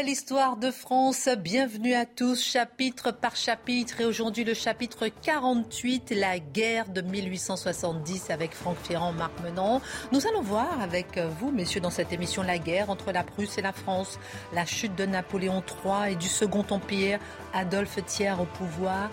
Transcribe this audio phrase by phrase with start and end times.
[0.00, 1.28] Belle histoire de France.
[1.36, 4.00] Bienvenue à tous, chapitre par chapitre.
[4.00, 9.82] Et aujourd'hui, le chapitre 48, la guerre de 1870 avec Franck Ferrand, Marc Menon.
[10.10, 13.62] Nous allons voir avec vous, messieurs, dans cette émission, la guerre entre la Prusse et
[13.62, 14.18] la France,
[14.54, 17.18] la chute de Napoléon III et du Second Empire,
[17.52, 19.10] Adolphe Thiers au pouvoir.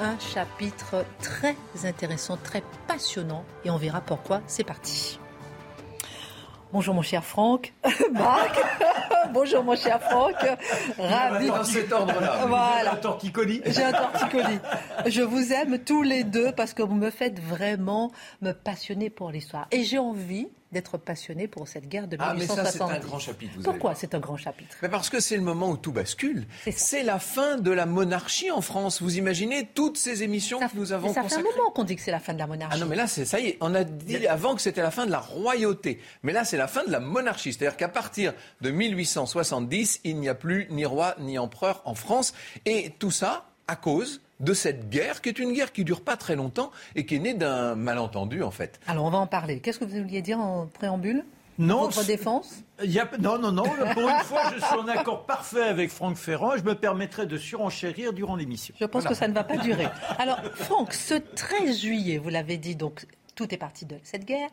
[0.00, 3.46] Un chapitre très intéressant, très passionnant.
[3.64, 4.42] Et on verra pourquoi.
[4.46, 5.18] C'est parti.
[6.72, 7.72] Bonjour mon cher Franck.
[8.12, 8.60] Marc.
[9.32, 10.34] Bonjour mon cher Franck.
[10.98, 11.46] Ravi.
[11.46, 12.46] Dans cet ordre-là.
[12.46, 12.92] Voilà.
[12.92, 13.62] Un torticolis.
[13.66, 14.58] J'ai un torticolis.
[15.06, 18.10] Je vous aime tous les deux parce que vous me faites vraiment
[18.42, 19.68] me passionner pour l'histoire.
[19.70, 22.50] Et j'ai envie d'être passionné pour cette guerre de 1870.
[22.50, 23.54] Ah, mais ça, c'est un grand chapitre.
[23.64, 24.76] Pourquoi c'est un grand chapitre?
[24.90, 26.46] Parce que c'est le moment où tout bascule.
[26.70, 29.00] C'est la fin de la monarchie en France.
[29.00, 31.30] Vous imaginez toutes ces émissions que nous avons consacrées.
[31.30, 32.76] Ça fait un moment qu'on dit que c'est la fin de la monarchie.
[32.76, 33.58] Ah non, mais là, ça y est.
[33.62, 35.98] On a dit avant que c'était la fin de la royauté.
[36.22, 37.54] Mais là, c'est la fin de la monarchie.
[37.54, 42.34] C'est-à-dire qu'à partir de 1870, il n'y a plus ni roi ni empereur en France.
[42.66, 46.16] Et tout ça à cause de cette guerre, qui est une guerre qui dure pas
[46.16, 48.80] très longtemps et qui est née d'un malentendu en fait.
[48.86, 49.60] Alors on va en parler.
[49.60, 51.24] Qu'est-ce que vous vouliez dire en préambule?
[51.58, 52.62] Non, Votre défense?
[52.82, 53.64] y a, Non, non, non.
[53.94, 57.24] Pour une fois, je suis en accord parfait avec Franck Ferrand et je me permettrai
[57.24, 58.74] de surenchérir durant l'émission.
[58.78, 59.86] Je pense que ça ne va pas durer.
[60.18, 64.50] Alors, Franck, ce 13 juillet, vous l'avez dit, donc tout est parti de cette guerre.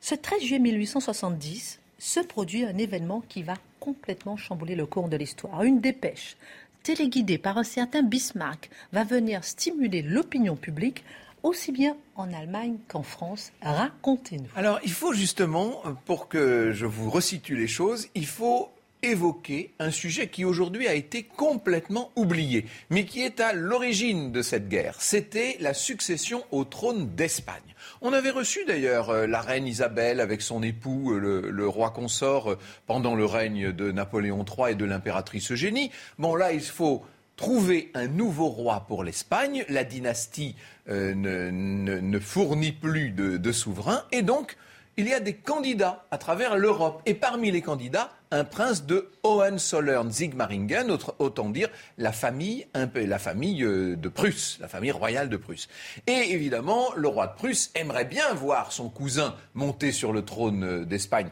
[0.00, 5.16] Ce 13 juillet 1870 se produit un événement qui va complètement chambouler le cours de
[5.16, 5.62] l'histoire.
[5.64, 6.36] Une dépêche
[6.84, 11.02] téléguidé par un certain Bismarck, va venir stimuler l'opinion publique
[11.42, 13.52] aussi bien en Allemagne qu'en France.
[13.62, 14.48] Racontez-nous.
[14.54, 18.70] Alors, il faut justement, pour que je vous resitue les choses, il faut
[19.02, 24.40] évoquer un sujet qui aujourd'hui a été complètement oublié, mais qui est à l'origine de
[24.40, 24.96] cette guerre.
[25.00, 27.73] C'était la succession au trône d'Espagne.
[28.00, 32.52] On avait reçu d'ailleurs euh, la reine Isabelle avec son époux, euh, le, roi consort,
[32.52, 35.90] euh, pendant le règne de Napoléon III et de l'impératrice Eugénie.
[36.18, 37.04] Bon, là, il faut
[37.36, 39.64] trouver un nouveau roi pour l'Espagne.
[39.68, 40.54] La dynastie
[40.86, 44.04] ne, fournit plus de, de souverains.
[44.12, 44.56] Et donc,
[44.96, 47.02] il y a des candidats à travers l'Europe.
[47.06, 51.68] Et parmi les candidats, un prince de Hohenzollern-Sigmaringen, autant dire
[51.98, 55.68] la famille, un peu, la famille euh, de Prusse, la famille royale de Prusse.
[56.06, 60.64] Et évidemment, le roi de Prusse aimerait bien voir son cousin monter sur le trône
[60.64, 61.30] euh, d'Espagne.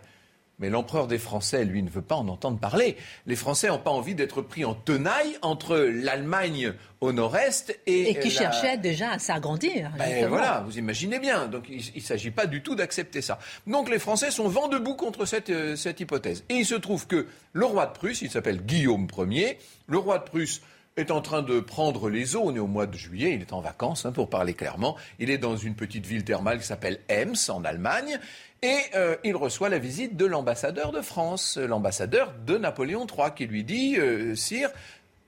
[0.62, 2.96] Mais l'empereur des Français, lui, ne veut pas en entendre parler.
[3.26, 8.10] Les Français n'ont pas envie d'être pris en tenaille entre l'Allemagne au nord-est et.
[8.10, 9.90] Et qui cherchait déjà à s'agrandir.
[9.98, 11.48] Ben voilà, vous imaginez bien.
[11.48, 13.40] Donc il ne s'agit pas du tout d'accepter ça.
[13.66, 16.44] Donc les Français sont vent debout contre cette, euh, cette hypothèse.
[16.48, 19.58] Et il se trouve que le roi de Prusse, il s'appelle Guillaume Ier,
[19.88, 20.62] le roi de Prusse
[20.96, 22.42] est en train de prendre les eaux.
[22.44, 24.96] On est au mois de juillet, il est en vacances, hein, pour parler clairement.
[25.18, 28.20] Il est dans une petite ville thermale qui s'appelle Ems, en Allemagne.
[28.64, 33.46] Et euh, il reçoit la visite de l'ambassadeur de France, l'ambassadeur de Napoléon III, qui
[33.46, 34.70] lui dit euh, Sire,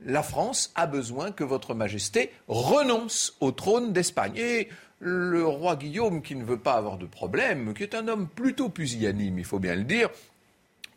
[0.01, 4.37] la France a besoin que votre majesté renonce au trône d'Espagne.
[4.37, 4.69] Et
[5.01, 8.69] le roi Guillaume, qui ne veut pas avoir de problème, qui est un homme plutôt
[8.69, 10.11] pusillanime, il faut bien le dire,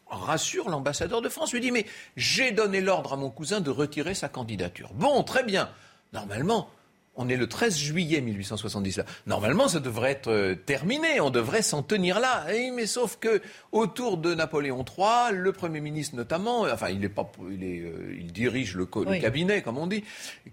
[0.07, 4.13] rassure l'ambassadeur de France, lui dit Mais j'ai donné l'ordre à mon cousin de retirer
[4.13, 4.91] sa candidature.
[4.93, 5.71] Bon, très bien.
[6.13, 6.69] Normalement,
[7.17, 9.01] on est le 13 juillet 1870.
[9.25, 11.19] Normalement, ça devrait être euh, terminé.
[11.19, 12.45] On devrait s'en tenir là.
[12.73, 13.41] mais sauf que
[13.71, 18.15] autour de Napoléon III, le Premier ministre notamment, enfin, il, est pas, il, est, euh,
[18.19, 20.03] il dirige le, cabinet, comme on dit,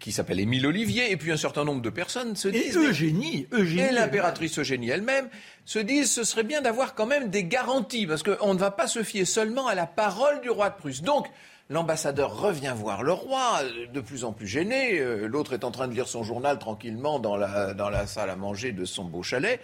[0.01, 2.77] qui s'appelle Émile Olivier, et puis un certain nombre de personnes se disent.
[2.77, 3.83] Et Eugénie, Eugénie.
[3.83, 5.29] Et l'impératrice Eugénie elle-même
[5.67, 8.87] se disent ce serait bien d'avoir quand même des garanties, parce qu'on ne va pas
[8.87, 11.03] se fier seulement à la parole du roi de Prusse.
[11.03, 11.29] Donc,
[11.71, 13.61] L'ambassadeur revient voir le roi,
[13.93, 14.99] de plus en plus gêné.
[14.99, 18.73] Euh, l'autre est en train de lire son journal tranquillement dans la, salle à manger
[18.73, 19.61] de son beau chalet.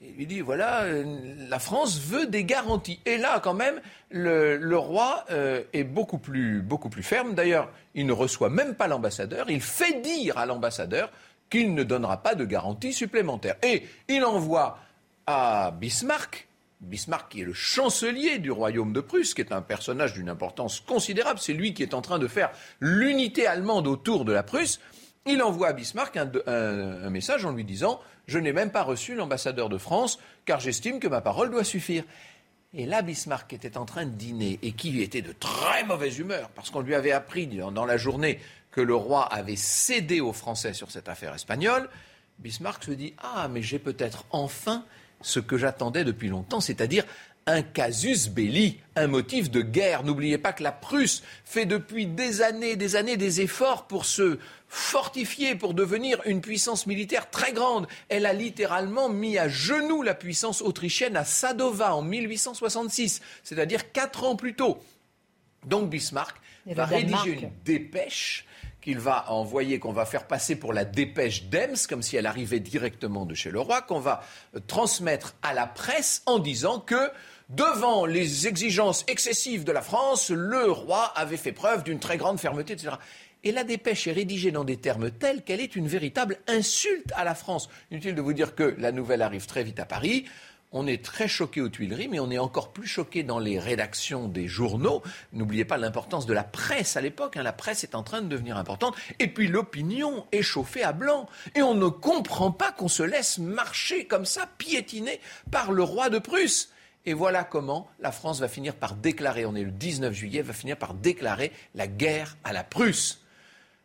[0.00, 1.04] Il lui dit voilà, euh,
[1.48, 2.98] la France veut des garanties.
[3.04, 7.34] Et là, quand même, le, roi euh, est beaucoup plus, beaucoup plus ferme.
[7.34, 9.50] D'ailleurs, il ne reçoit même pas l'ambassadeur.
[9.50, 11.10] Il fait dire à l'ambassadeur
[11.50, 13.56] qu'il ne donnera pas de garantie supplémentaire.
[13.62, 14.78] Et il envoie
[15.26, 16.48] à Bismarck
[16.84, 20.80] Bismarck, qui est le chancelier du royaume de Prusse, qui est un personnage d'une importance
[20.80, 22.50] considérable, c'est lui qui est en train de faire
[22.80, 24.80] l'unité allemande autour de la Prusse,
[25.26, 29.68] il envoie à Bismarck un, message en lui disant Je n'ai même pas reçu l'ambassadeur
[29.68, 32.04] de France, car j'estime que ma parole doit suffire.
[32.74, 36.50] Et là, Bismarck était en train de dîner et qui était de très mauvaise humeur,
[36.50, 38.38] parce qu'on lui avait appris dans la journée
[38.70, 41.88] que le roi avait cédé aux Français sur cette affaire espagnole.
[42.40, 44.84] Bismarck se dit Ah, mais j'ai peut-être enfin
[45.20, 47.04] ce que j'attendais depuis longtemps, c'est-à-dire
[47.46, 50.02] un casus belli, un motif de guerre.
[50.02, 54.38] N'oubliez pas que la Prusse fait depuis des années, des années des efforts pour se
[54.68, 57.86] fortifier, pour devenir une puissance militaire très grande.
[58.08, 64.24] Elle a littéralement mis à genoux la puissance autrichienne à Sadova en 1866, c'est-à-dire quatre
[64.24, 64.78] ans plus tôt.
[65.66, 66.36] Donc Bismarck
[66.66, 68.46] va rédiger une dépêche
[68.84, 72.60] qu'il va envoyer, qu'on va faire passer pour la dépêche d'Ems, comme si elle arrivait
[72.60, 74.22] directement de chez le roi, qu'on va
[74.54, 77.10] euh, transmettre à la presse en disant que
[77.48, 82.38] devant les exigences excessives de la France, le roi avait fait preuve d'une très grande
[82.38, 82.96] fermeté, etc.
[83.42, 87.24] Et la dépêche est rédigée dans des termes tels qu'elle est une véritable insulte à
[87.24, 87.70] la France.
[87.90, 90.26] Inutile de vous dire que la nouvelle arrive très vite à Paris.
[90.76, 94.26] On est très choqué aux Tuileries, mais on est encore plus choqué dans les rédactions
[94.26, 95.04] des journaux.
[95.32, 97.36] N'oubliez pas l'importance de la presse à l'époque.
[97.36, 97.44] Hein.
[97.44, 98.96] La presse est en train de devenir importante.
[99.20, 101.28] Et puis l'opinion est chauffée à blanc.
[101.54, 105.20] Et on ne comprend pas qu'on se laisse marcher comme ça, piétiner
[105.52, 106.72] par le roi de Prusse.
[107.06, 110.54] Et voilà comment la France va finir par déclarer, on est le 19 juillet, va
[110.54, 113.20] finir par déclarer la guerre à la Prusse.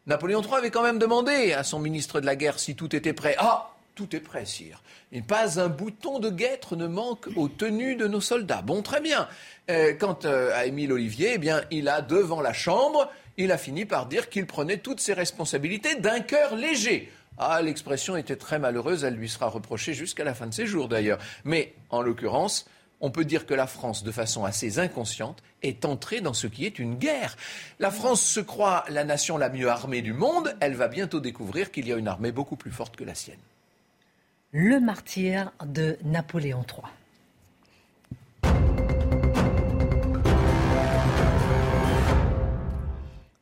[0.07, 3.13] Napoléon III avait quand même demandé à son ministre de la guerre si tout était
[3.13, 3.35] prêt.
[3.37, 4.81] Ah, tout est prêt, sire.
[5.27, 8.61] Pas un bouton de guêtre ne manque aux tenues de nos soldats.
[8.61, 9.27] Bon, très bien.
[9.69, 13.83] Euh, quant euh, à Émile Olivier, eh il a devant la Chambre, il a fini
[13.83, 17.11] par dire qu'il prenait toutes ses responsabilités d'un cœur léger.
[17.37, 20.87] Ah, l'expression était très malheureuse, elle lui sera reprochée jusqu'à la fin de ses jours
[20.87, 21.19] d'ailleurs.
[21.43, 22.69] Mais en l'occurrence,
[23.01, 26.65] on peut dire que la France, de façon assez inconsciente, est entrée dans ce qui
[26.65, 27.35] est une guerre.
[27.79, 31.69] La France se croit la nation la mieux armée du monde, elle va bientôt découvrir
[31.69, 33.39] qu'il y a une armée beaucoup plus forte que la sienne.
[34.51, 36.91] Le martyr de Napoléon III.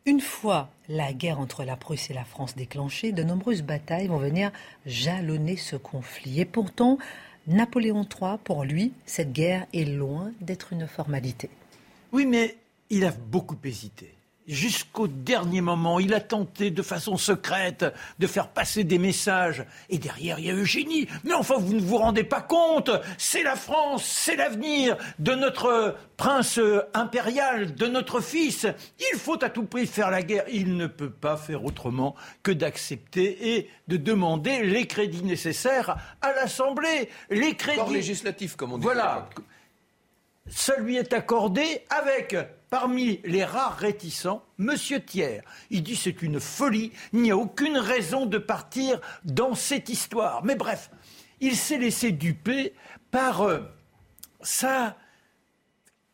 [0.06, 4.18] Une fois la guerre entre la Prusse et la France déclenchée, de nombreuses batailles vont
[4.18, 4.52] venir
[4.86, 6.42] jalonner ce conflit.
[6.42, 6.98] Et pourtant,
[7.48, 11.50] Napoléon III, pour lui, cette guerre est loin d'être une formalité.
[12.12, 12.58] Oui, mais
[12.90, 14.17] il a beaucoup hésité
[14.48, 16.00] jusqu'au dernier moment.
[16.00, 17.86] Il a tenté de façon secrète
[18.20, 19.66] de faire passer des messages.
[19.90, 21.08] Et derrière, il y a Eugénie.
[21.24, 25.96] Mais enfin, vous ne vous rendez pas compte C'est la France, c'est l'avenir de notre
[26.16, 26.60] prince
[26.94, 28.68] impérial, de notre fils.
[29.12, 30.46] Il faut à tout prix faire la guerre.
[30.52, 36.34] Il ne peut pas faire autrement que d'accepter et de demander les crédits nécessaires à
[36.34, 37.10] l'Assemblée.
[37.30, 37.94] Les crédits...
[37.94, 38.84] législatifs, comme on dit.
[38.84, 39.30] Voilà.
[40.50, 42.36] Ça lui est accordé avec
[42.70, 45.42] Parmi les rares réticents, Monsieur Thiers.
[45.70, 50.44] Il dit c'est une folie, il n'y a aucune raison de partir dans cette histoire.
[50.44, 50.92] Mais bref,
[51.40, 52.74] il s'est laissé duper
[53.10, 53.60] par euh,
[54.42, 54.98] sa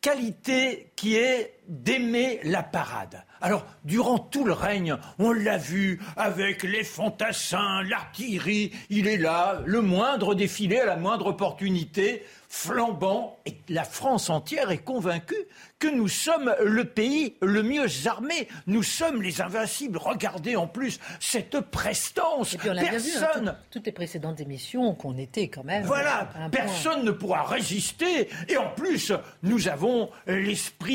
[0.00, 3.24] qualité qui est d'aimer la parade.
[3.42, 9.60] Alors, durant tout le règne, on l'a vu avec les fantassins, l'artillerie, il est là,
[9.66, 12.24] le moindre défilé à la moindre opportunité
[12.54, 15.48] flambant et la France entière est convaincue
[15.80, 18.46] que nous sommes le pays le mieux armé.
[18.68, 19.98] Nous sommes les invincibles.
[19.98, 22.54] Regardez en plus cette prestance.
[22.64, 23.56] Hein, personne.
[23.72, 25.82] toutes les précédentes émissions qu'on était quand même.
[25.82, 26.30] Voilà.
[26.52, 28.28] Personne ne pourra résister.
[28.48, 29.12] Et en plus,
[29.42, 30.93] nous avons l'esprit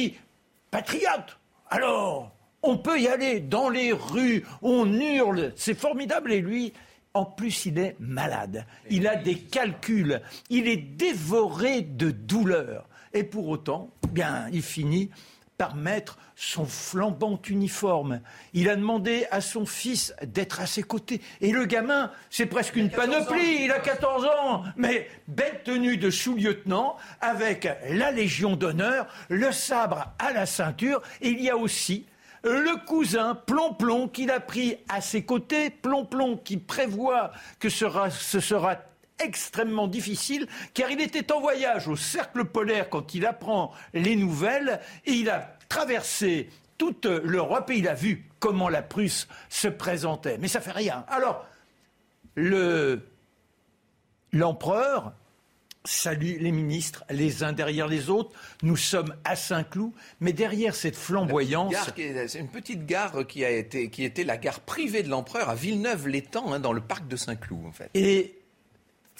[0.72, 1.38] patriote.
[1.70, 2.32] Alors,
[2.62, 6.32] on peut y aller dans les rues, on hurle, c'est formidable.
[6.32, 6.74] Et lui,
[7.14, 8.66] en plus, il est malade.
[8.90, 10.22] Il a des calculs.
[10.50, 12.88] Il est dévoré de douleur.
[13.14, 15.10] Et pour autant, bien, il finit
[15.60, 18.22] par mettre son flambant uniforme.
[18.54, 21.20] Il a demandé à son fils d'être à ses côtés.
[21.42, 26.10] Et le gamin, c'est presque une panoplie, il a 14 ans, mais belle tenue de
[26.10, 32.06] sous-lieutenant, avec la Légion d'honneur, le sabre à la ceinture, et il y a aussi
[32.46, 38.78] le cousin Plomplon qu'il a pris à ses côtés, Plomplon qui prévoit que ce sera
[39.20, 44.80] extrêmement difficile car il était en voyage au cercle polaire quand il apprend les nouvelles
[45.06, 50.38] et il a traversé toute l'Europe et il a vu comment la Prusse se présentait.
[50.40, 51.06] Mais ça fait rien.
[51.10, 51.46] Alors,
[54.32, 55.14] l'empereur
[55.86, 58.32] salue les ministres les uns derrière les autres.
[58.64, 61.74] Nous sommes à Saint-Cloud, mais derrière cette flamboyance.
[61.96, 65.56] C'est une petite gare qui, a été, qui était la gare privée de l'empereur à
[65.56, 67.90] Villeneuve-l'Étang, hein, dans le parc de Saint-Cloud, en fait.
[67.94, 68.39] Et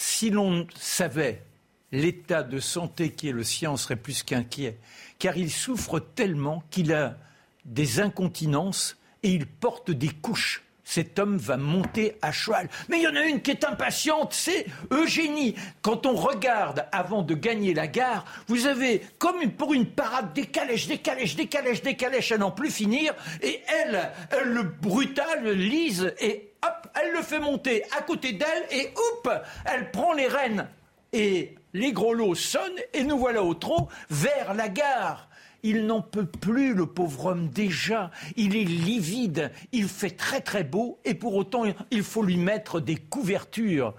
[0.02, 1.44] si l'on savait
[1.92, 4.78] l'état de santé qui est le sien, on serait plus qu'inquiet,
[5.20, 7.18] car il souffre tellement qu'il a
[7.66, 12.68] des incontinences et il porte des couches cet homme va monter à cheval.
[12.90, 15.54] Mais il y en a une qui est impatiente, c'est Eugénie.
[15.84, 20.48] Quand on regarde avant de gagner la gare, vous avez comme pour une parade des
[20.48, 23.14] calèches, des calèches, des calèches, des calèches à n'en plus finir.
[23.44, 26.49] Et elle, elle le brutal, lise et
[26.96, 29.32] elle le fait monter à côté d'elle et hop,
[29.66, 30.68] elle prend les rênes.
[31.12, 35.30] Et les gros lots sonnent et nous voilà au trot vers la gare.
[35.64, 38.12] Il n'en peut plus, le pauvre homme, déjà.
[38.38, 42.80] Il est livide, il fait très très beau, et pour autant, il faut lui mettre
[42.80, 43.94] des couvertures.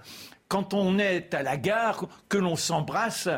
[0.47, 3.29] Quand on est à la gare, que l'on s'embrasse,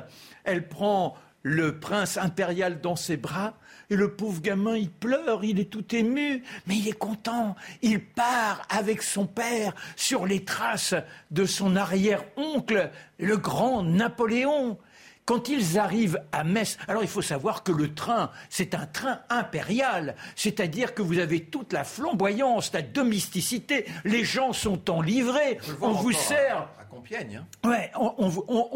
[0.45, 3.53] elle prend le prince impérial dans ses bras,
[3.93, 7.55] Et le pauvre gamin, il pleure, il est tout ému, mais il est content.
[7.83, 10.95] Il part avec son père sur les traces
[11.29, 14.79] de son arrière-oncle, le grand Napoléon.
[15.25, 19.19] Quand ils arrivent à Metz, alors il faut savoir que le train, c'est un train
[19.29, 25.59] impérial, c'est-à-dire que vous avez toute la flamboyance, la domesticité, les gens sont en livrée,
[25.81, 26.67] on vous sert...
[26.79, 27.43] À, Compiègne.
[27.63, 27.67] Hein.
[27.67, 28.27] Ouais, on,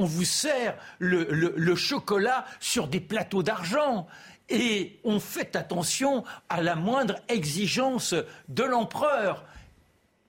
[0.05, 4.07] vous sert le, chocolat sur des plateaux d'argent
[4.49, 8.15] et on fait attention à la moindre exigence
[8.47, 9.45] de l'empereur.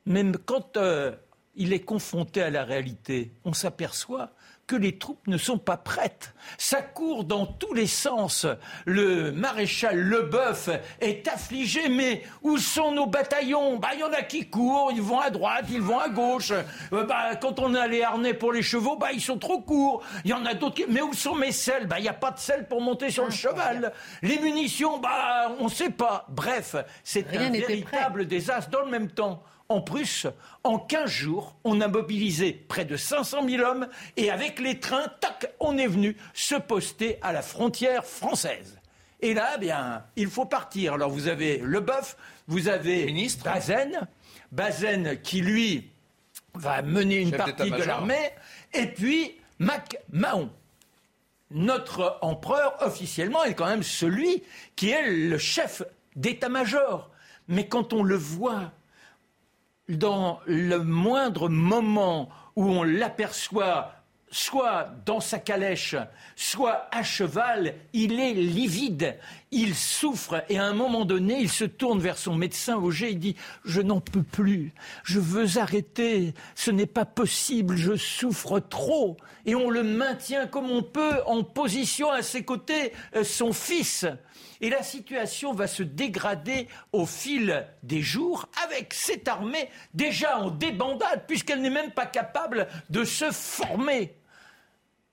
[0.07, 1.13] Même quand euh,
[1.55, 4.31] il est confronté à la réalité, on s'aperçoit
[4.69, 6.35] que les troupes ne sont pas prêtes.
[6.59, 8.47] Ça court dans tous les sens.
[8.85, 10.69] Le maréchal Leboeuf
[11.01, 13.79] est affligé, mais où sont nos bataillons?
[13.79, 16.53] Bah, il y en a qui courent, ils vont à droite, ils vont à gauche.
[16.93, 20.05] Euh, bah, quand on a les harnais pour les chevaux, bah, ils sont trop courts.
[20.25, 20.85] Il y en a d'autres qui...
[20.89, 21.87] Mais où sont mes selles?
[21.87, 23.93] Bah, il n'y a pas de selles pour monter sur le cheval.
[24.23, 26.27] Les munitions, bah, on ne sait pas.
[26.29, 29.43] Bref, c'est un véritable désastre dans le même temps.
[29.71, 30.27] En Prusse,
[30.65, 35.09] en 15 jours, on a mobilisé près de 500 000 hommes et avec les trains,
[35.21, 38.79] tac, on est venu se poster à la frontière française.
[39.21, 40.95] Et là, eh bien, il faut partir.
[40.95, 43.45] Alors vous avez Le Boeuf, vous avez Ministre.
[43.45, 44.09] Bazen,
[44.53, 45.91] Bazen qui lui
[46.55, 48.31] va mener une partie de l'armée,
[48.73, 50.51] et puis Mac Mahon.
[51.51, 54.43] Notre empereur officiellement est quand même celui
[54.77, 55.83] qui est le chef
[56.17, 57.11] d'état-major.
[57.49, 58.73] Mais quand on le voit
[59.89, 63.93] dans le moindre moment où on l'aperçoit
[64.31, 65.97] soit dans sa calèche,
[66.37, 69.17] soit à cheval, il est livide,
[69.51, 73.19] il souffre et à un moment donné, il se tourne vers son médecin Auger, il
[73.19, 74.73] dit Je n'en peux plus,
[75.05, 79.17] je veux arrêter, ce n'est pas possible, je souffre trop.
[79.47, 84.07] Et on le maintient comme on peut en position à ses côtés, euh, son fils.
[84.61, 90.51] Et la situation va se dégrader au fil des jours avec cette armée déjà en
[90.51, 94.19] débandade, puisqu'elle n'est même pas capable de se former.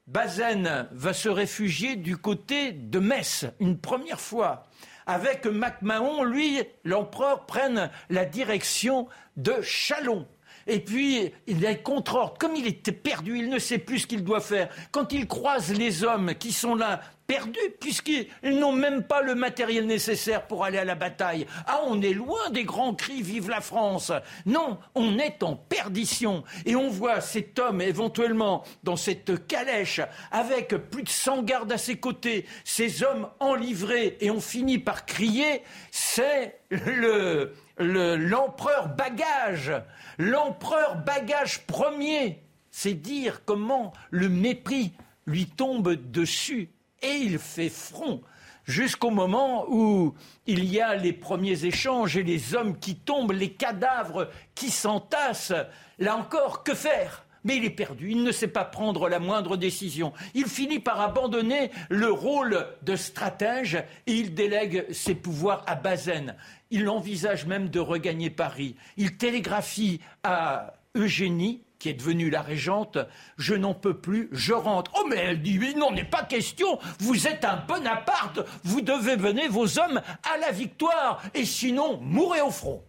[0.08, 4.68] Bazaine va se réfugier du côté de Metz une première fois.
[5.08, 10.28] Avec MacMahon, lui, l'empereur, prenne la direction de Chalon.
[10.68, 12.38] Et puis, il est contre-ordre.
[12.40, 14.70] Comme il était perdu, il ne sait plus ce qu'il doit faire.
[14.92, 19.86] Quand il croise les hommes qui sont là perdus puisqu'ils n'ont même pas le matériel
[19.86, 21.46] nécessaire pour aller à la bataille.
[21.68, 24.12] Ah, on est loin des grands cris Vive la France.
[24.46, 26.44] Non, on est en perdition.
[26.66, 31.78] Et on voit cet homme éventuellement dans cette calèche avec plus de 100 gardes à
[31.78, 39.74] ses côtés, ces hommes enivrés et on finit par crier, c'est le, l'empereur bagage,
[40.18, 42.42] l'empereur bagage premier.
[42.72, 44.94] C'est dire comment le mépris
[45.26, 46.70] lui tombe dessus
[47.02, 48.22] et il fait front
[48.66, 50.14] jusqu'au moment où
[50.48, 55.54] il y a les premiers échanges et les hommes qui tombent, les cadavres qui s'entassent.
[56.00, 57.26] Là encore, que faire?
[57.44, 60.14] Mais il est perdu, il ne sait pas prendre la moindre décision.
[60.34, 63.76] Il finit par abandonner le rôle de stratège
[64.08, 66.36] et il délègue ses pouvoirs à Bazaine.
[66.76, 68.76] Il envisage même de regagner Paris.
[68.98, 72.98] Il télégraphie à Eugénie, qui est devenue la régente,
[73.38, 74.92] je n'en peux plus, je rentre.
[74.98, 79.16] Oh, mais elle dit, il n'en est pas question, vous êtes un Bonaparte, vous devez
[79.16, 82.84] mener vos hommes à la victoire, et sinon, mourrez au front.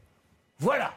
[0.59, 0.93] Voilà.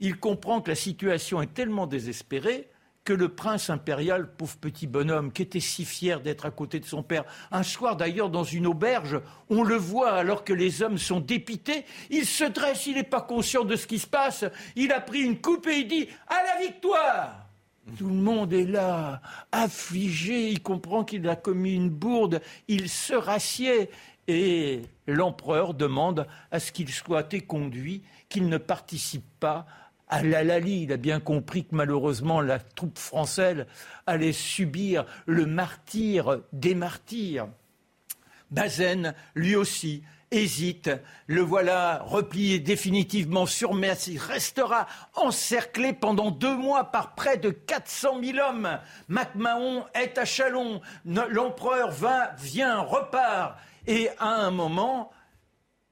[0.00, 2.68] Il comprend que la situation est tellement désespérée
[3.06, 6.84] que le prince impérial, pauvre petit bonhomme, qui était si fier d'être à côté de
[6.84, 10.98] son père, un soir d'ailleurs dans une auberge, on le voit alors que les hommes
[10.98, 14.44] sont dépités, il se dresse, il n'est pas conscient de ce qui se passe,
[14.74, 17.46] il a pris une coupe et il dit À la victoire!
[17.96, 19.22] Tout le monde est là,
[19.52, 23.88] affligé, il comprend qu'il a commis une bourde, il se rassied
[24.26, 29.64] et l'empereur demande à ce qu'il soit éconduit, qu'il ne participe pas
[30.08, 33.66] à Lali, il a bien compris que malheureusement la troupe française
[34.06, 37.48] allait subir le martyr des martyrs.
[38.50, 40.90] Bazaine, lui aussi, hésite.
[41.26, 44.06] Le voilà replié définitivement sur Metz.
[44.06, 48.78] Il restera encerclé pendant deux mois par près de 400 000 hommes.
[49.08, 50.80] MacMahon est à Chalon.
[51.04, 53.58] L'empereur va, vient, repart.
[53.86, 55.10] Et à un moment,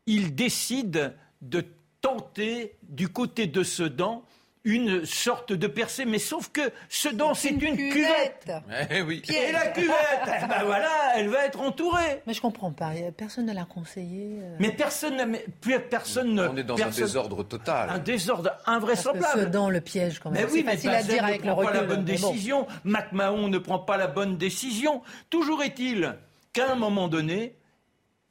[0.06, 1.64] il décide de
[2.04, 4.22] tenter du côté de Sedan
[4.62, 8.52] une sorte de percée, mais sauf que Sedan, c'est une, cuvette.
[8.90, 9.22] Eh oui.
[9.28, 9.94] Et la cuvette,
[10.26, 12.22] eh ben voilà, elle va être entourée.
[12.26, 14.38] Mais je comprends pas, personne ne l'a conseillé.
[14.42, 14.56] Euh.
[14.58, 15.46] Mais personne, mais
[15.78, 16.38] personne.
[16.40, 17.88] On est dans un désordre total.
[17.88, 19.40] Un désordre invraisemblable.
[19.40, 20.44] Sedan le piège quand même.
[20.44, 22.66] Mais oui, mais facile à dire avec ne prend pas la bonne décision.
[22.84, 25.02] MacMahon ne prend pas la bonne décision.
[25.30, 26.16] Toujours est-il
[26.52, 27.56] qu'à un moment donné,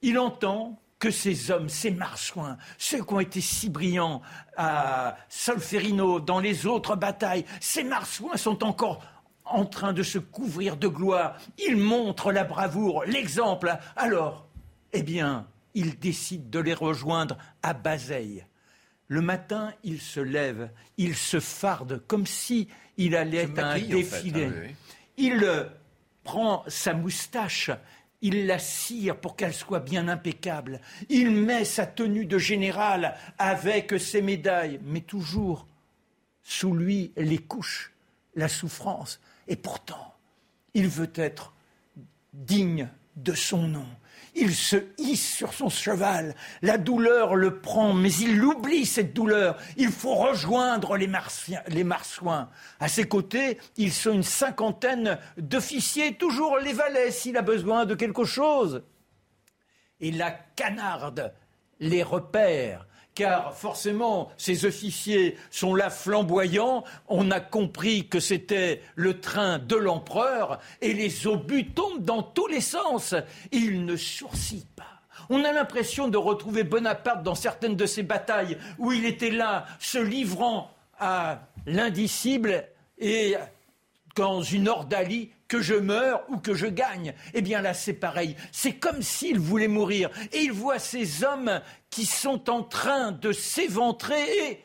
[0.03, 4.21] il entend que ces hommes, ces marsouins, ceux qui ont été si brillants
[4.55, 9.03] à Solferino, dans les autres batailles, ces marsouins sont encore
[9.43, 11.35] en train de se couvrir de gloire.
[11.57, 13.77] Ils montrent la bravoure, l'exemple.
[13.97, 14.47] Alors,
[14.93, 18.45] eh bien, ils décident de les rejoindre à Bazeille.
[19.09, 24.45] Le matin, il se lève, il se farde comme si il allait à un défilé.
[24.45, 24.73] Hein,
[25.17, 25.65] il euh,
[26.23, 27.71] prend sa moustache,
[28.23, 30.79] il la cire pour qu'elle soit bien impeccable.
[31.09, 35.67] Il met sa tenue de général avec ses médailles, mais toujours
[36.41, 37.91] sous lui les couches,
[38.35, 39.19] la souffrance.
[39.47, 40.15] Et pourtant,
[40.73, 41.53] il veut être
[42.33, 43.85] digne de son nom.
[44.35, 46.35] Il se hisse sur son cheval.
[46.61, 49.57] La douleur le prend, mais il oublie cette douleur.
[49.77, 51.07] Il faut rejoindre les,
[51.83, 52.49] marsouins.
[52.79, 57.93] À ses côtés, ils sont une cinquantaine d'officiers, toujours les valets s'il a besoin de
[57.93, 58.83] quelque chose.
[59.99, 61.33] Et la canarde
[61.79, 66.83] les repère car forcément, ces officiers sont là flamboyants.
[67.07, 72.47] On a compris que c'était le train de l'empereur et les obus tombent dans tous
[72.47, 73.15] les sens.
[73.51, 74.83] Il ne sourcille pas.
[75.29, 79.65] On a l'impression de retrouver Bonaparte dans certaines de ces batailles où il était là,
[79.79, 82.65] se livrant à l'indicible
[82.97, 83.35] et
[84.15, 87.13] dans une ordalie que je meure ou que je gagne.
[87.35, 88.35] Eh bien là, c'est pareil.
[88.51, 90.09] C'est comme s'il voulait mourir.
[90.31, 94.49] Et il voit ces hommes qui sont en train de s'éventrer.
[94.49, 94.63] Et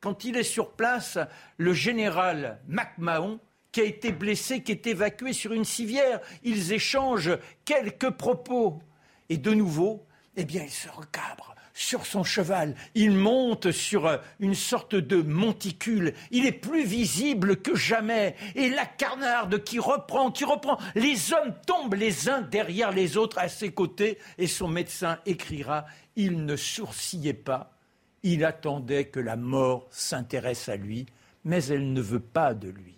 [0.00, 1.18] quand il est sur place,
[1.56, 3.40] le général MacMahon,
[3.72, 8.80] qui a été blessé, qui est évacué sur une civière, ils échangent quelques propos.
[9.28, 12.74] Et de nouveau, eh bien, il se recabre sur son cheval.
[12.94, 16.14] Il monte sur euh, une sorte de monticule.
[16.30, 18.36] Il est plus visible que jamais.
[18.54, 20.78] Et la carnarde qui reprend, qui reprend.
[20.94, 24.18] Les hommes tombent les uns derrière les autres à ses côtés.
[24.38, 25.86] Et son médecin écrira
[26.16, 27.76] Il ne sourcillait pas.
[28.22, 31.06] Il attendait que la mort s'intéresse à lui,
[31.44, 32.96] mais elle ne veut pas de lui.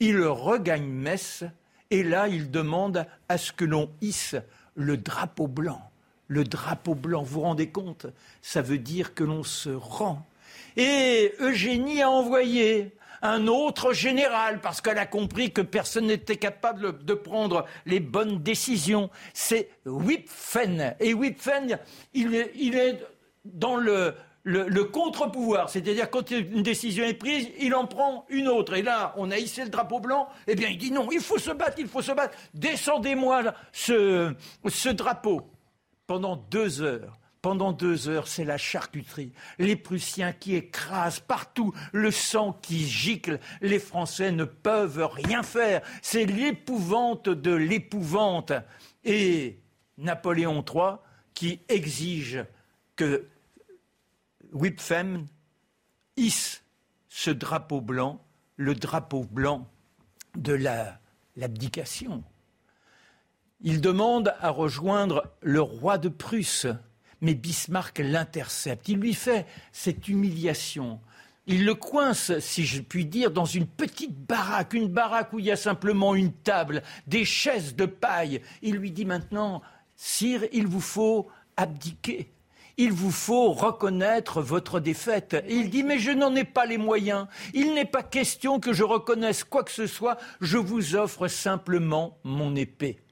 [0.00, 1.44] Il regagne Metz,
[1.90, 4.36] et là il demande à ce que l'on hisse
[4.74, 5.90] le drapeau blanc
[6.28, 7.22] le drapeau blanc.
[7.22, 8.06] Vous vous rendez compte
[8.42, 10.26] Ça veut dire que l'on se rend.
[10.76, 12.92] Et Eugénie a envoyé
[13.24, 18.42] un autre général parce qu'elle a compris que personne n'était capable de prendre les bonnes
[18.42, 19.10] décisions.
[19.32, 20.94] C'est Wipfen.
[21.00, 21.78] Et Wipfen,
[22.12, 23.00] il est,
[23.44, 24.14] dans le,
[24.92, 28.74] contre-pouvoir, c'est-à-dire quand une décision est prise, il en prend une autre.
[28.74, 31.38] Et là, on a hissé le drapeau blanc, eh bien il dit non, il faut
[31.38, 34.34] se battre, il faut se battre, descendez-moi ce,
[34.68, 35.53] ce drapeau
[36.06, 37.18] pendant deux heures.
[37.42, 39.32] Pendant deux heures, c'est la charcuterie.
[39.58, 43.38] Les Prussiens qui écrasent partout, le sang qui gicle.
[43.60, 45.82] Les Français ne peuvent rien faire.
[46.00, 48.52] C'est l'épouvante de l'épouvante.
[49.04, 49.58] Et
[49.98, 50.94] Napoléon III
[51.34, 52.42] qui exige
[52.96, 53.28] que
[54.52, 55.26] Wipfem
[56.16, 56.62] hisse
[57.08, 58.24] ce drapeau blanc,
[58.56, 59.68] le drapeau blanc
[60.34, 60.58] de
[61.36, 62.24] l'abdication.
[63.60, 66.66] Il demande à rejoindre le roi de Prusse,
[67.20, 68.88] mais Bismarck l'intercepte.
[68.88, 71.00] Il lui fait cette humiliation.
[71.46, 75.44] Il le coince, si je puis dire, dans une petite baraque, une baraque où il
[75.44, 78.40] y a simplement une table, des chaises de paille.
[78.62, 79.62] Il lui dit maintenant,
[79.96, 82.30] Sire, il vous faut abdiquer.
[82.76, 85.36] Il vous faut reconnaître votre défaite.
[85.48, 87.28] il dit, mais je n'en ai pas les moyens.
[87.52, 90.16] Il n'est pas question que je reconnaisse quoi que ce soit.
[90.40, 93.03] Je vous offre simplement mon épée.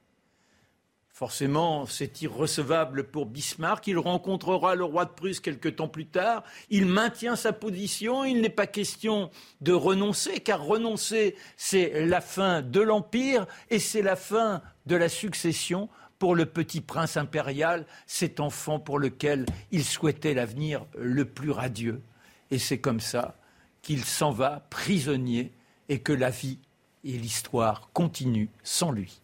[1.22, 3.86] Forcément, c'est irrecevable pour Bismarck.
[3.86, 6.42] Il rencontrera le roi de Prusse quelque temps plus tard.
[6.68, 8.24] Il maintient sa position.
[8.24, 9.30] Il n'est pas question
[9.60, 15.08] de renoncer, car renoncer, c'est la fin de l'Empire et c'est la fin de la
[15.08, 21.52] succession pour le petit prince impérial, cet enfant pour lequel il souhaitait l'avenir le plus
[21.52, 22.02] radieux.
[22.50, 23.36] Et c'est comme ça
[23.80, 25.52] qu'il s'en va prisonnier
[25.88, 26.58] et que la vie
[27.04, 29.21] et l'histoire continuent sans lui.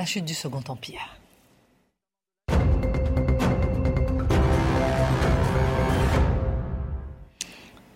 [0.00, 1.18] La chute du Second Empire.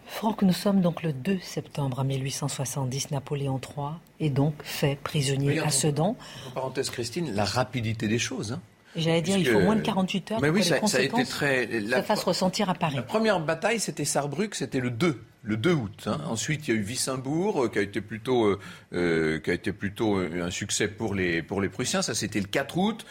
[0.04, 3.10] Franck, nous sommes donc le 2 septembre 1870.
[3.10, 3.86] Napoléon III
[4.20, 6.18] est donc fait prisonnier à Sedan.
[6.48, 8.52] En parenthèse, Christine, la rapidité des choses.
[8.52, 8.60] Hein.
[8.94, 11.00] J'allais dire, il faut moins de 48 heures mais pour oui, que les ça, a
[11.00, 12.96] été très, la, fasse ressentir à Paris.
[12.96, 16.04] La première bataille, c'était Sarrebruck, c'était le 2 le 2 août.
[16.06, 16.20] Hein.
[16.26, 18.58] Ensuite, il y a eu Wissembourg, qui a été plutôt,
[18.90, 22.02] qui a été plutôt un succès pour les, pour les Prussiens.
[22.02, 23.06] Ça, c'était le 4 août.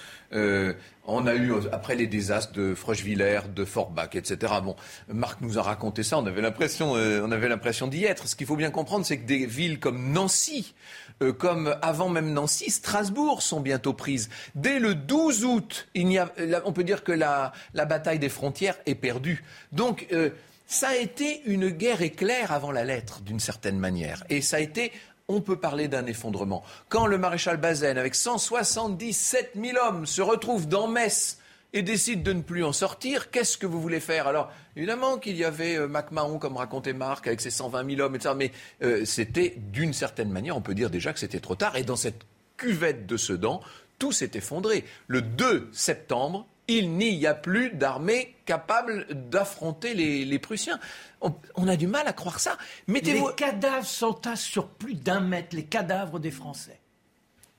[1.06, 4.54] On a eu, après les désastres de Frochevillers, de Forbach, etc.
[4.64, 4.78] Bon,
[5.10, 8.26] Marc nous a raconté ça, on avait l'impression, euh, on avait l'impression d'y être.
[8.30, 10.74] Ce qu'il faut bien comprendre, c'est que des villes comme Nancy,
[11.22, 14.30] euh, comme avant même Nancy, Strasbourg sont bientôt prises.
[14.56, 16.32] Dès le 12 août, il y a,
[16.64, 19.44] on peut dire que la, bataille des frontières est perdue.
[19.74, 20.30] Donc, euh,
[20.68, 24.24] ça a été une guerre éclair avant la lettre, d'une certaine manière.
[24.30, 24.92] Et ça a été
[25.28, 26.64] on peut parler d'un effondrement.
[26.90, 31.38] Quand le maréchal Bazaine, avec 177 000 hommes, se retrouve dans Metz
[31.72, 34.28] et décide de ne plus en sortir, qu'est-ce que vous voulez faire?
[34.28, 38.16] Alors, évidemment qu'il y avait euh, MacMahon, comme racontait Marc, avec ses 120 000 hommes,
[38.16, 38.36] etc.
[38.38, 38.52] Mais
[38.84, 41.76] euh, c'était, d'une certaine manière, on peut dire déjà que c'était trop tard.
[41.76, 42.22] Et dans cette
[42.58, 43.62] cuvette de Sedan,
[43.98, 44.86] tout s'est effondré.
[45.08, 50.80] Le 2 septembre, il n'y a plus d'armée capable d'affronter les, Prussiens.
[51.22, 52.58] On, a du mal à croire ça.
[52.88, 53.30] Mettez-vous...
[53.30, 56.80] Les cadavres s'entassent sur plus d'un mètre, les cadavres des Français.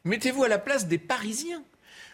[0.04, 1.62] Mettez-vous à la place des Parisiens,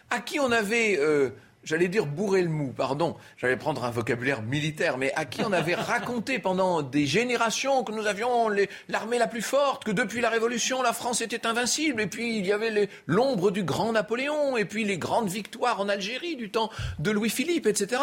[0.09, 0.97] à qui on avait...
[0.99, 1.31] Euh,
[1.63, 5.51] j'allais dire bourrer le mou, pardon, j'allais prendre un vocabulaire militaire, mais à qui on
[5.51, 8.49] avait raconté pendant des générations que nous avions
[8.89, 12.45] l'armée la plus forte, que depuis la Révolution, la France était invincible, et puis il
[12.45, 16.69] y avait l'ombre du grand Napoléon, et puis les grandes victoires en Algérie du temps
[16.99, 18.01] de Louis-Philippe, etc.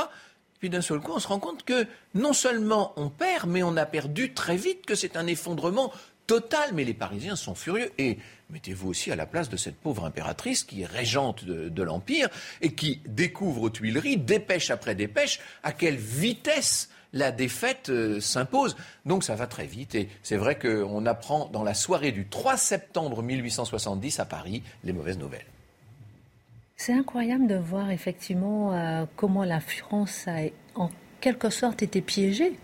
[0.59, 3.77] Puis d'un seul coup, on se rend compte que non seulement on perd, mais on
[3.77, 5.93] a perdu très vite, que c'est un effondrement
[6.27, 6.71] total.
[6.75, 7.93] Mais les Parisiens sont furieux.
[7.99, 8.19] Et
[8.51, 12.29] Mettez-vous aussi à la place de cette pauvre impératrice qui est régente de, l'Empire
[12.63, 18.77] et qui découvre aux Tuileries, dépêche après dépêche, à quelle vitesse la défaite euh, s'impose.
[19.05, 22.57] Donc ça va très vite et c'est vrai qu'on apprend dans la soirée du 3
[22.57, 25.47] septembre 1870 à Paris les mauvaises nouvelles.
[26.77, 32.59] C'est incroyable de voir effectivement euh, comment la France a en quelque sorte été piégée.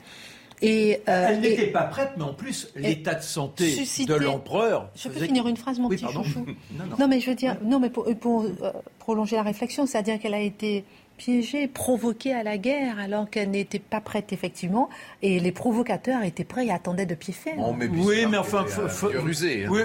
[0.62, 4.90] Et, euh, Elle n'était pas prête, mais en plus, l'état de santé de l'empereur.
[4.94, 6.46] Je peux finir une phrase, mon petit chouchou
[6.98, 10.40] non, mais je veux dire, non, mais pour, euh, prolonger la réflexion, c'est-à-dire qu'elle a
[10.40, 10.84] été
[11.16, 14.88] piégée, provoquée à la guerre, alors qu'elle n'était pas prête, effectivement,
[15.22, 17.62] et les provocateurs étaient prêts et attendaient de pied ferme.
[17.64, 19.68] Oh, oui, mais enfin, faut, rusé, hein.
[19.70, 19.82] oui,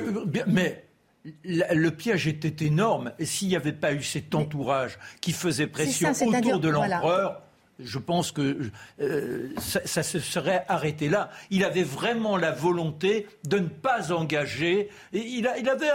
[0.48, 0.84] mais
[1.44, 3.12] le piège était énorme.
[3.20, 7.44] Et s'il n'y avait pas eu cet entourage qui faisait pression autour de l'empereur,
[7.80, 8.58] je pense que
[9.02, 11.30] euh, ça, se serait arrêté là.
[11.50, 14.90] Il avait vraiment la volonté de ne pas engager.
[15.14, 15.90] Et il, avait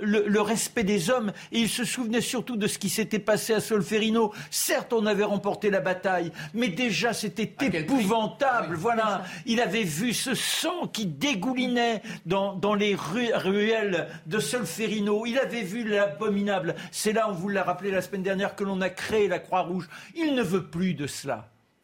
[0.00, 3.60] le, respect des hommes et il se souvenait surtout de ce qui s'était passé à
[3.60, 4.32] Solferino.
[4.50, 8.76] Certes, on avait remporté la bataille, mais déjà c'était épouvantable.
[8.76, 15.24] Voilà, il avait vu ce sang qui dégoulinait dans, les ruelles de Solferino.
[15.26, 16.74] Il avait vu l'abominable.
[16.90, 19.88] C'est là, on vous l'a rappelé la semaine dernière, que l'on a créé la Croix-Rouge.
[20.14, 21.29] Il ne veut plus de cela.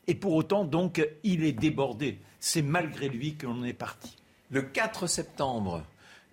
[0.07, 2.19] Et pour autant, donc, il est débordé.
[2.38, 4.16] C'est malgré lui que l'on est parti.
[4.51, 5.83] Le 4 septembre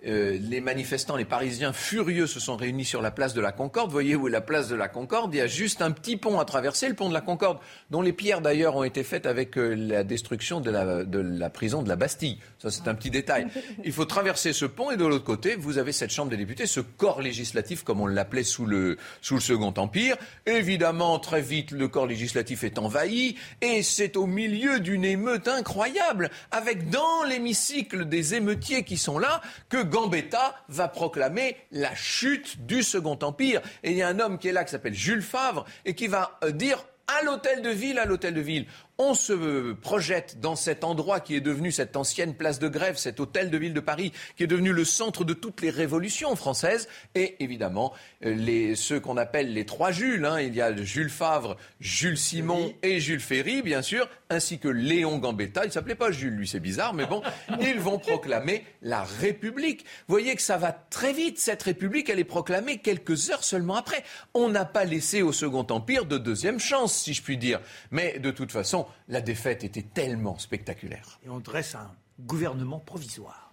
[0.06, 3.92] euh, les manifestants, les Parisiens furieux se sont réunis sur la place de la Concorde.
[3.92, 5.34] Voyez où est la place de la Concorde?
[5.34, 8.02] Il y a juste un petit pont à traverser, le pont de la Concorde, dont
[8.02, 11.96] les pierres d'ailleurs ont été faites avec euh, la destruction de la, prison de la
[11.96, 12.40] Bastille.
[12.60, 13.48] Ça, c'est un petit détail.
[13.86, 16.66] Il faut traverser ce pont et de l'autre côté, vous avez cette Chambre des députés,
[16.66, 20.18] ce corps législatif, comme on l'appelait sous le, sous le Second Empire.
[20.46, 26.30] Évidemment, très vite, le corps législatif est envahi et c'est au milieu d'une émeute incroyable,
[26.52, 32.82] avec dans l'hémicycle des émeutiers qui sont là, que Gambetta va proclamer la chute du
[32.82, 33.62] Second Empire.
[33.84, 36.08] Et il y a un homme qui est là qui s'appelle Jules Favre et qui
[36.08, 38.66] va euh, dire à l'hôtel de ville, à l'hôtel de ville,
[38.98, 43.20] on se projette dans cet endroit qui est devenu cette ancienne place de grève, cet
[43.20, 46.88] hôtel de ville de Paris, qui est devenu le centre de toutes les révolutions françaises,
[47.16, 50.26] et évidemment euh, les, ceux qu'on appelle les trois Jules.
[50.26, 50.42] Hein.
[50.42, 55.18] Il y a Jules Favre, Jules Simon et Jules Ferry, bien sûr, ainsi que Léon
[55.18, 55.66] Gambetta.
[55.66, 57.24] Il s'appelait pas Jules, lui, c'est bizarre, mais bon,
[57.62, 59.86] ils vont proclamer la République.
[60.08, 61.40] Vous voyez que ça va très vite.
[61.40, 64.04] Cette République, elle est proclamée quelques heures seulement après.
[64.34, 67.60] On n'a pas laissé au Second Empire de deuxième chance, si je puis dire.
[67.92, 71.20] Mais de toute façon, la défaite était tellement spectaculaire.
[71.26, 73.44] Et on dresse un gouvernement provisoire.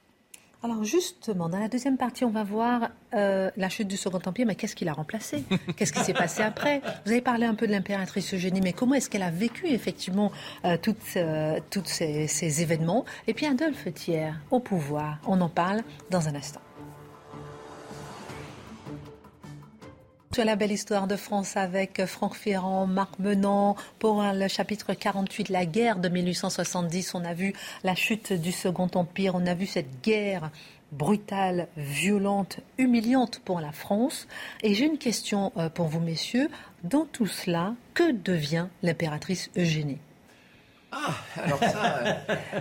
[0.63, 4.45] Alors justement, dans la deuxième partie, on va voir euh, la chute du Second Empire,
[4.47, 5.43] mais qu'est-ce qui l'a remplacé?
[5.77, 6.83] Qu'est-ce qui s'est passé après?
[7.07, 10.31] Vous avez parlé un peu de l'impératrice Eugénie, mais comment est-ce qu'elle a vécu effectivement
[10.67, 13.07] euh, toutes, euh, ces, ces, événements?
[13.27, 16.61] Et puis Adolphe Thiers au pouvoir, on en parle dans un instant.
[20.33, 23.75] Tu la belle histoire de France avec Franck Ferrand, Marc Menant.
[23.99, 28.89] Pour le chapitre 48, la guerre de 1870, on a vu la chute du Second
[28.95, 30.53] Empire, on a vu cette guerre
[30.93, 34.29] brutale, violente, humiliante pour la France.
[34.63, 36.49] Et j'ai une question euh, pour vous, messieurs.
[36.85, 39.99] Dans tout cela, que devient l'impératrice Eugénie?
[40.93, 41.61] Ah, alors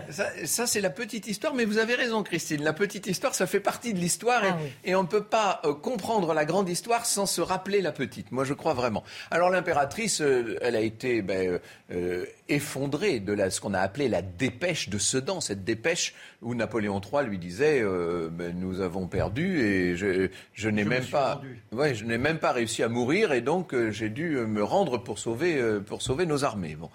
[0.09, 2.63] ça, ça, c'est la petite histoire, mais vous avez raison, Christine.
[2.63, 5.73] La petite histoire, ça fait partie de l'histoire et, ah on ne peut pas euh,
[5.73, 8.31] comprendre la grande histoire sans se rappeler la petite.
[8.31, 9.03] Moi, je crois vraiment.
[9.31, 11.59] Alors, l'impératrice, euh, elle a été ben,
[11.91, 16.13] euh, effondrée de la, ce qu'on a appelé la dépêche de Sedan, cette dépêche
[16.43, 17.81] où Napoléon III lui disait
[18.31, 22.51] ben, Nous avons perdu et je, je n'ai même pas, ouais, je n'ai même pas
[22.51, 26.75] réussi à mourir et donc j'ai dû me rendre pour sauver, pour sauver nos armées.
[26.75, 26.89] Bon.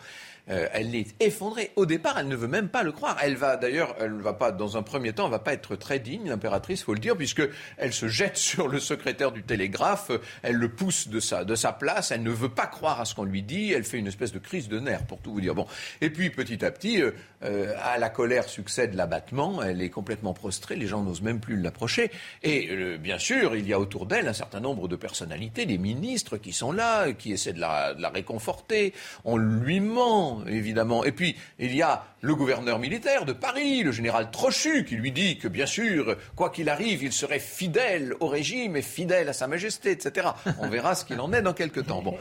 [0.51, 1.71] Euh, elle est effondrée.
[1.77, 3.17] Au départ, elle ne veut même pas le croire.
[3.23, 5.99] Elle va d'ailleurs, elle va pas, dans un premier temps, elle va pas être très
[5.99, 7.43] digne, l'impératrice, faut le dire, puisque
[7.79, 10.11] elle se jette sur le secrétaire du télégraphe,
[10.43, 13.15] elle le pousse de sa, de sa place, elle ne veut pas croire à ce
[13.15, 15.55] qu'on lui dit, elle fait une espèce de crise de nerfs, pour tout vous dire.
[15.55, 15.67] Bon.
[16.03, 17.13] Et puis, petit à petit, euh,
[17.45, 21.57] euh, à la colère succède l'abattement, elle est complètement prostrée, les gens n'osent même plus
[21.57, 22.11] l'approcher.
[22.43, 26.37] Et bien sûr, il y a autour d'elle un certain nombre de personnalités, des ministres
[26.37, 28.93] qui sont là, qui essaient de la réconforter.
[29.25, 31.05] On lui ment, évidemment.
[31.05, 35.13] Et puis, il y a le gouverneur militaire de Paris, le général Trochu, qui lui
[35.13, 39.33] dit que, bien sûr, quoi qu'il arrive, il serait fidèle au régime et fidèle à
[39.33, 40.29] Sa Majesté, etc.
[40.59, 42.03] On verra ce qu'il en est dans quelques temps.
[42.03, 42.17] Bon.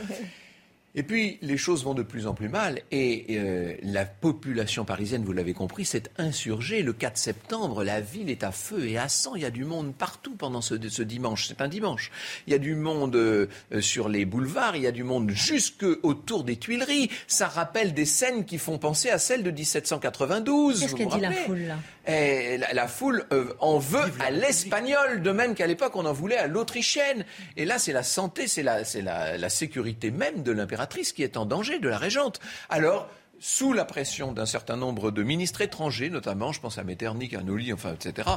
[0.95, 5.23] Et puis, les choses vont de plus en plus mal et euh, la population parisienne,
[5.23, 6.83] vous l'avez compris, s'est insurgée.
[6.83, 9.33] Le 4 septembre, la ville est à feu et à sang.
[9.33, 11.47] Il y a du monde partout pendant ce, dimanche.
[11.47, 12.11] C'est un dimanche.
[12.45, 13.47] Il y a du monde euh,
[13.79, 17.09] sur les boulevards, il y a du monde jusque autour des Tuileries.
[17.25, 20.79] Ça rappelle des scènes qui font penser à celles de 1792.
[20.79, 21.77] Qu'est-ce qu'a dit la foule là?
[22.05, 26.37] Et la, foule euh, en veut à l'espagnol, de même qu'à l'époque on en voulait
[26.37, 27.23] à l'autrichienne.
[27.55, 30.82] Et là, c'est la santé, c'est la, la, la sécurité même de l'impératrice
[31.13, 32.39] qui est en danger, de la régente.
[32.69, 33.07] Alors,
[33.43, 37.43] sous la pression d'un certain nombre de ministres étrangers, notamment, je pense à Metternich, à
[37.43, 38.29] Nolly, enfin, etc.,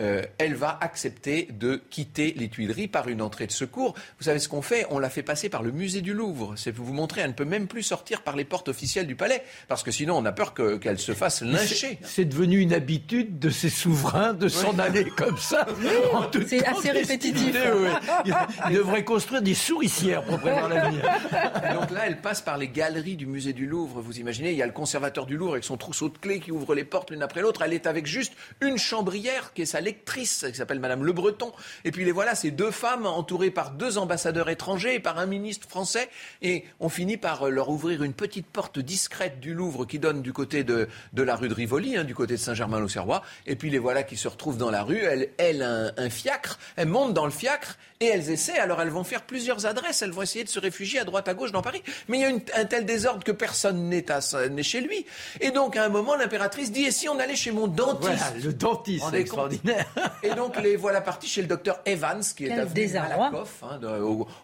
[0.00, 3.92] euh, elle va accepter de quitter les Tuileries par une entrée de secours.
[4.18, 4.86] Vous savez ce qu'on fait?
[4.88, 6.54] On la fait passer par le musée du Louvre.
[6.56, 9.16] C'est pour vous montrer, elle ne peut même plus sortir par les portes officielles du
[9.16, 11.98] palais, parce que sinon on a peur qu'elle se fasse lyncher.
[12.02, 15.66] C'est devenu une habitude de ces souverains de s'en aller comme ça.
[16.48, 17.54] C'est assez répétitif.
[18.70, 21.02] Il devrait construire des souricières pour prévoir l'avenir.
[21.74, 24.62] Donc là, elle passe par les galeries du musée du Louvre, vous imaginez il y
[24.62, 27.22] a le conservateur du Louvre avec son trousseau de clés qui ouvre les portes l'une
[27.22, 27.62] après l'autre.
[27.62, 31.52] Elle est avec juste une chambrière qui est sa lectrice, qui s'appelle Madame Le Breton.
[31.84, 35.26] Et puis les voilà, ces deux femmes entourées par deux ambassadeurs étrangers et par un
[35.26, 36.08] ministre français.
[36.42, 40.32] Et on finit par leur ouvrir une petite porte discrète du Louvre qui donne du
[40.32, 43.22] côté de, de la rue de Rivoli, hein, du côté de Saint-Germain-l'Auxerrois.
[43.46, 44.98] Et puis les voilà qui se retrouvent dans la rue.
[44.98, 46.58] Elle, elle un, un fiacre.
[46.76, 48.58] Elle monte dans le fiacre et elles essaient.
[48.58, 50.02] Alors elles vont faire plusieurs adresses.
[50.02, 51.82] Elles vont essayer de se réfugier à droite à gauche dans Paris.
[52.08, 54.20] Mais il y a un tel désordre que personne n'est à
[54.52, 55.06] n'est chez lui.
[55.40, 58.52] Et donc, à un moment, l'impératrice dit, et si on allait chez mon dentiste Le
[58.52, 59.86] dentiste, c'est extraordinaire.
[60.22, 62.64] Et donc, les voilà partis chez le docteur Evans, qui est à
[63.02, 63.80] Malakoff, hein,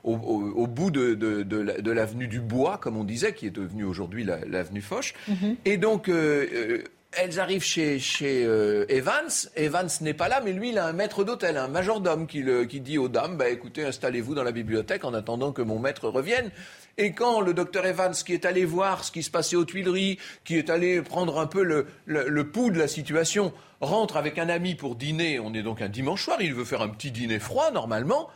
[0.04, 5.14] au, bout de, l'avenue du Bois, comme on disait, qui est devenue aujourd'hui l'avenue Foch.
[5.28, 5.56] Mhm.
[5.64, 6.08] Et donc...
[6.08, 9.30] Euh, euh, elles arrivent chez, euh, Evans.
[9.56, 12.80] Evans n'est pas là, mais lui, il a un maître d'hôtel, un majordome qui, qui
[12.80, 16.50] dit aux dames bah, écoutez, installez-vous dans la bibliothèque en attendant que mon maître revienne.
[16.98, 20.18] Et quand le docteur Evans, qui est allé voir ce qui se passait aux Tuileries,
[20.44, 24.74] qui est allé prendre un peu le, pouls de la situation, rentre avec un ami
[24.74, 27.70] pour dîner, on est donc un dimanche soir, il veut faire un petit dîner froid
[27.70, 28.28] normalement,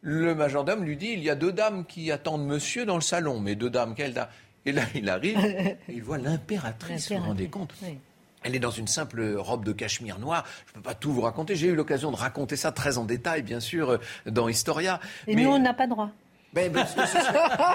[0.00, 3.40] le majordome lui dit il y a deux dames qui attendent monsieur dans le salon,
[3.40, 4.28] mais deux dames, quelles dames
[4.64, 7.74] Et là, il arrive et il voit l'impératrice, vous vous rendez compte?
[8.44, 10.44] Elle est dans une simple robe de cachemire noir.
[10.66, 11.56] Je ne peux pas tout vous raconter.
[11.56, 15.00] J'ai eu l'occasion de raconter ça très en détail, bien sûr, dans Historia.
[15.26, 15.42] Et mais...
[15.42, 16.10] nous, on n'a pas droit.
[16.52, 16.86] Ben, ben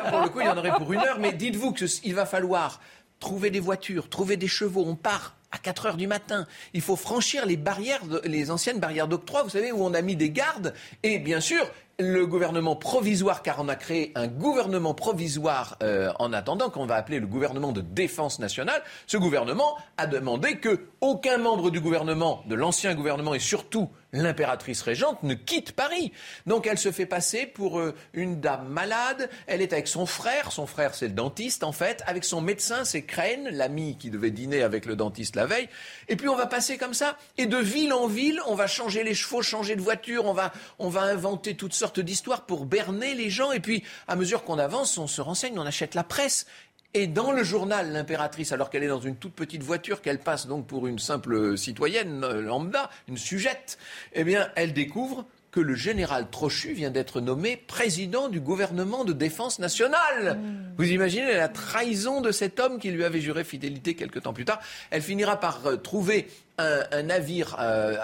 [0.10, 2.80] pour le coup, il y en aurait pour une heure, mais dites-vous qu'il va falloir
[3.20, 4.86] trouver des voitures, trouver des chevaux.
[4.88, 6.48] On part à 4 heures du matin.
[6.74, 10.16] Il faut franchir les barrières, les anciennes barrières d'octroi, vous savez, où on a mis
[10.16, 10.74] des gardes.
[11.04, 16.32] Et bien sûr, le gouvernement provisoire, car on a créé un gouvernement provisoire euh, en
[16.32, 18.82] attendant, qu'on va appeler le gouvernement de défense nationale.
[19.06, 24.82] Ce gouvernement a demandé que aucun membre du gouvernement, de l'ancien gouvernement et surtout l'impératrice
[24.82, 26.12] régente ne quitte Paris.
[26.48, 29.30] Donc elle se fait passer pour euh, une dame malade.
[29.46, 30.52] Elle est avec son frère.
[30.52, 32.02] Son frère, c'est le dentiste, en fait.
[32.08, 35.68] Avec son médecin, c'est Crane, l'ami qui devait dîner avec le dentiste la veille.
[36.08, 37.18] Et puis on va passer comme ça.
[37.38, 40.26] Et de ville en ville, on va changer les chevaux, changer de voiture.
[40.26, 43.52] On va, on va inventer toutes sortes d'histoires pour berner les gens.
[43.52, 46.46] Et puis, à mesure qu'on avance, on se renseigne, on achète la presse.
[46.94, 50.48] Et dans le journal, l'impératrice, alors qu'elle est dans une toute petite voiture, qu'elle passe
[50.48, 53.78] donc pour une simple citoyenne euh, lambda, une sujette,
[54.14, 59.14] eh bien, elle découvre que le général Trochu vient d'être nommé président du gouvernement de
[59.14, 60.38] défense nationale.
[60.38, 60.76] Mmh.
[60.78, 64.46] Vous imaginez la trahison de cet homme qui lui avait juré fidélité quelque temps plus
[64.46, 64.60] tard.
[64.92, 66.28] Elle finira par euh, trouver
[66.60, 67.96] un, navire, euh,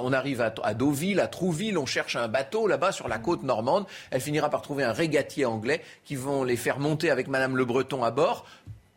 [0.00, 3.86] on arrive à, Deauville, à Trouville, on cherche un bateau là-bas sur la côte normande.
[4.10, 7.64] Elle finira par trouver un régatier anglais qui vont les faire monter avec Madame Le
[7.64, 8.44] Breton à bord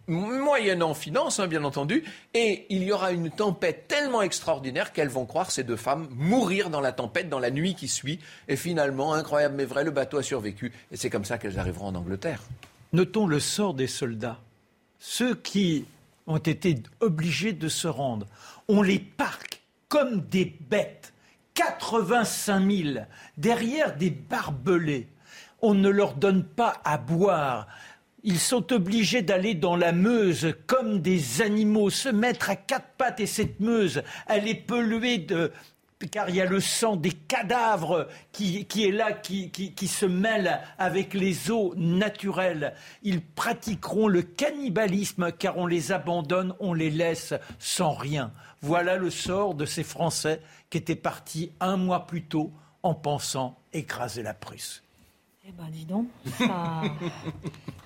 [0.10, 5.26] moyennant finance, hein, bien entendu, et il y aura une tempête tellement extraordinaire qu'elles vont
[5.26, 8.20] croire, ces deux femmes, mourir dans la tempête, dans la nuit qui suit.
[8.48, 11.88] Et finalement, incroyable mais vrai, le bateau a survécu, et c'est comme ça qu'elles arriveront
[11.88, 12.42] en Angleterre.
[12.94, 14.40] Notons le sort des soldats.
[14.98, 15.86] Ceux qui
[16.28, 18.28] ont été obligés de se rendre,
[18.68, 21.14] on les parque comme des bêtes.
[21.56, 23.00] 85 000
[23.38, 25.08] derrière des barbelés.
[25.62, 27.68] On ne leur donne pas à boire.
[28.24, 33.20] Ils sont obligés d'aller dans la Meuse comme des animaux, se mettre à quatre pattes
[33.22, 35.52] et cette Meuse, elle est polluée de,
[36.06, 40.62] car il y a le sang des cadavres qui, est là, qui, qui, se mêle
[40.78, 42.74] avec les eaux naturelles.
[43.02, 48.32] Ils pratiqueront le cannibalisme car on les abandonne, on les laisse sans rien.
[48.62, 52.52] Voilà le sort de ces Français qui étaient partis un mois plus tôt
[52.84, 54.84] en pensant écraser la Prusse.
[55.48, 56.08] Eh ben, dis donc,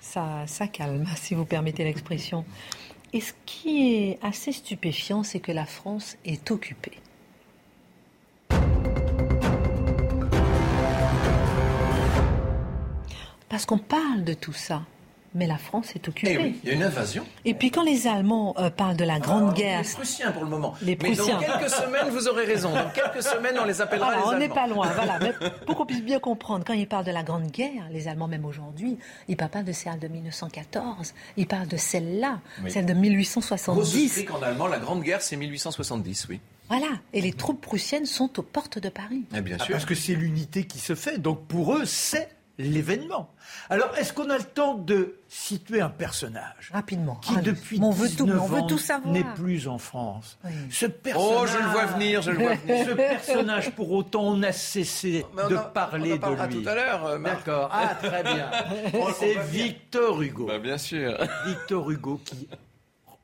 [0.00, 2.44] ça, ça, calme, si vous permettez l'expression.
[3.12, 6.98] Et ce qui est assez stupéfiant, c'est que la France est occupée.
[13.52, 14.82] Parce qu'on parle de tout ça
[15.34, 16.36] mais la France est occupée.
[16.38, 17.24] Eh oui, il y a une invasion.
[17.46, 19.82] Et puis quand les Allemands euh, parlent de la Grande ah, Guerre...
[19.82, 20.74] Les Prussiens pour le moment.
[20.82, 21.38] Les Prussiens.
[21.40, 22.70] Mais dans quelques semaines, vous aurez raison.
[22.70, 24.32] Dans quelques semaines, on les appellera les Allemands.
[24.34, 25.18] On n'est pas loin, voilà.
[25.22, 25.32] Mais
[25.64, 28.44] pour qu'on puisse bien comprendre, quand ils parlent de la Grande Guerre, les Allemands même
[28.44, 32.92] aujourd'hui, ils ne parlent pas de celle de 1914, ils parlent de celle-là, celle de
[32.92, 34.26] 1870.
[34.26, 36.40] qu'en allemand, la Grande Guerre, c'est 1870, oui.
[36.68, 39.24] Voilà, et les troupes prussiennes sont aux portes de Paris.
[39.34, 39.72] Eh bien sûr.
[39.72, 43.32] parce que c'est l'unité qui se fait, donc pour eux, c'est l'événement.
[43.70, 47.16] Alors, est-ce qu'on a le temps de situer un personnage Rapidement.
[47.16, 49.12] Qui, depuis on veut tout, on veut tout savoir.
[49.12, 50.38] n'est plus en France.
[50.70, 52.86] Ce personnage, oh, je le vois venir, je le vois venir.
[52.90, 56.62] Ce personnage, pour autant, on a cessé de parler de lui.
[56.62, 57.70] tout à l'heure, euh, D'accord.
[57.72, 58.50] Ah, très bien.
[59.18, 60.46] C'est Victor Hugo.
[60.46, 61.16] Bah, bien sûr.
[61.46, 62.48] Victor Hugo qui,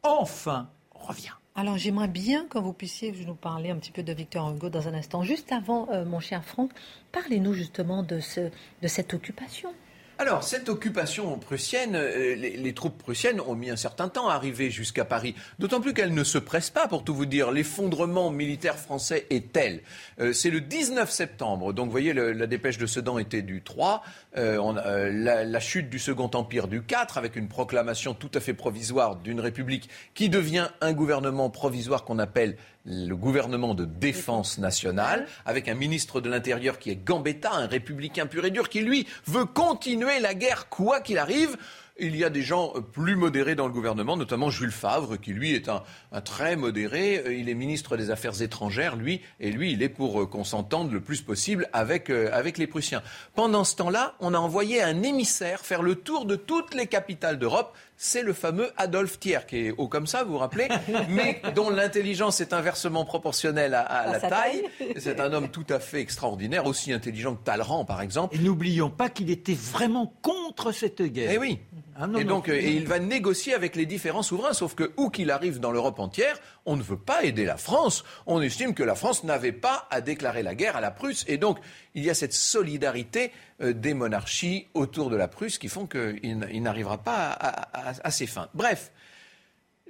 [0.03, 1.33] enfin, revient.
[1.59, 4.87] Alors j'aimerais bien que vous puissiez nous parler un petit peu de Victor Hugo dans
[4.87, 5.25] un instant.
[5.25, 6.71] Juste avant, euh, mon cher Franck,
[7.11, 8.43] parlez-nous justement de, ce,
[8.81, 9.71] de cette occupation.
[10.21, 14.69] Alors, cette occupation prussienne, euh, les, troupes prussiennes ont mis un certain temps à arriver
[14.69, 15.37] jusqu'à Paris.
[15.61, 17.53] D'autant plus qu'elles ne se pressent pas, pour tout vous dire.
[17.53, 19.81] L'effondrement militaire français est tel.
[20.19, 21.73] Euh, c'est le 19 septembre.
[21.73, 24.03] Donc, vous voyez, la dépêche de Sedan était du 3.
[24.37, 28.55] Euh, la, la, chute du Second Empire du 4, avec une proclamation tout à fait
[28.55, 35.27] provisoire d'une république qui devient un gouvernement provisoire qu'on appelle le gouvernement de défense nationale,
[35.45, 39.07] avec un ministre de l'Intérieur qui est Gambetta, un républicain pur et dur, qui lui
[39.27, 41.57] veut continuer la guerre quoi qu'il arrive.
[42.01, 45.55] Il y a des gens plus modérés dans le gouvernement, notamment Jules Favre, qui lui
[45.55, 45.83] est un,
[46.21, 47.39] très modéré.
[47.39, 50.93] Il est ministre des Affaires étrangères, lui, et lui, il est pour euh, qu'on s'entende
[50.93, 53.03] le plus possible avec, euh, avec les Prussiens.
[53.35, 57.39] Pendant ce temps-là, on a envoyé un émissaire faire le tour de toutes les capitales
[57.39, 60.69] d'Europe c'est le fameux Adolphe Thiers, qui est haut comme ça, vous vous rappelez,
[61.11, 64.63] mais dont l'intelligence est inversement proportionnelle à, la taille.
[64.97, 68.37] C'est un homme tout à fait extraordinaire, aussi intelligent que Talleyrand, par exemple.
[68.37, 71.33] Et n'oublions pas qu'il était vraiment contre cette guerre.
[71.33, 71.59] Eh oui.
[72.01, 75.59] Ah et donc, il va négocier avec les différents souverains, sauf que où qu'il arrive
[75.59, 78.05] dans l'Europe entière, on ne veut pas aider la France.
[78.27, 81.25] On estime que la France n'avait pas à déclarer la guerre à la Prusse.
[81.27, 81.59] Et donc,
[81.95, 86.39] il y a cette solidarité euh, des monarchies autour de la Prusse qui font qu'il
[86.63, 88.49] n'arrivera pas à, ses fins.
[88.55, 88.93] Bref,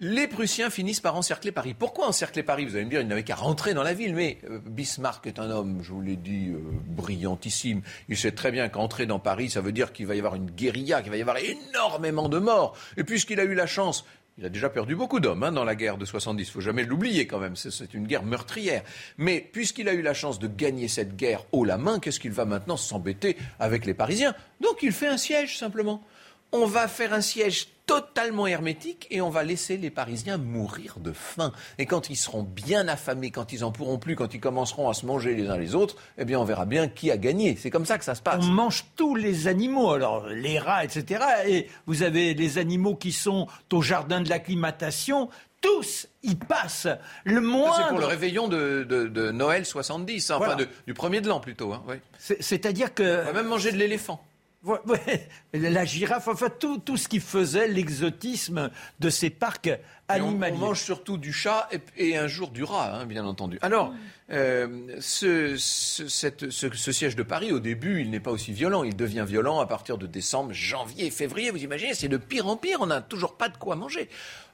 [0.00, 1.74] les Prussiens finissent par encercler Paris.
[1.78, 2.64] Pourquoi encercler Paris?
[2.64, 4.14] Vous allez me dire, ils n'avaient qu'à rentrer dans la ville.
[4.14, 7.82] Mais euh, Bismarck est un homme, je vous l'ai dit, euh, brillantissime.
[8.08, 10.50] Il sait très bien qu'entrer dans Paris, ça veut dire qu'il va y avoir une
[10.50, 12.76] guérilla, qu'il va y avoir énormément de morts.
[12.96, 14.04] Et puisqu'il a eu la chance
[14.38, 16.46] il a déjà perdu beaucoup d'hommes hein, dans la guerre de 70.
[16.46, 17.56] Il faut jamais l'oublier quand même.
[17.56, 18.84] C'est une guerre meurtrière.
[19.16, 22.30] Mais puisqu'il a eu la chance de gagner cette guerre haut la main, qu'est-ce qu'il
[22.30, 24.36] va maintenant s'embêter avec les Parisiens?
[24.60, 26.04] Donc il fait un siège simplement
[26.52, 31.12] on va faire un siège totalement hermétique et on va laisser les Parisiens mourir de
[31.12, 31.52] faim.
[31.78, 34.94] Et quand ils seront bien affamés, quand ils en pourront plus, quand ils commenceront à
[34.94, 37.56] se manger les uns les autres, eh bien on verra bien qui a gagné.
[37.56, 38.44] C'est comme ça que ça se passe.
[38.44, 41.24] On mange tous les animaux, alors les rats, etc.
[41.46, 45.30] Et vous avez les animaux qui sont au jardin de l'acclimatation,
[45.62, 46.88] tous y passent.
[47.24, 47.74] Le moins.
[47.74, 50.56] C'est pour le réveillon de, Noël 70, hein, enfin
[50.86, 51.72] du premier de l'an plutôt.
[51.72, 51.82] Hein,
[52.18, 53.22] c'est-à-dire que.
[53.22, 54.22] On va même manger de l'éléphant.
[55.52, 59.70] la girafe, enfin tout, tout ce qui faisait l'exotisme de ces parcs
[60.08, 60.56] animaliers.
[60.56, 63.58] On, mange surtout du chat et, un jour du rat, hein, bien entendu.
[63.62, 63.94] Alors,
[64.30, 68.82] euh, ce, siège de Paris, au début, il n'est pas aussi violent.
[68.82, 71.50] Il devient violent à partir de décembre, janvier, février.
[71.50, 72.78] Vous imaginez, c'est de pire en pire.
[72.80, 74.08] On n'a toujours pas de quoi manger.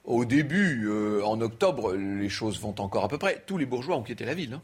[0.05, 3.43] Au début, euh, en octobre, les choses vont encore à peu près.
[3.47, 4.55] Tous les bourgeois ont quitté la ville.
[4.55, 4.63] Hein.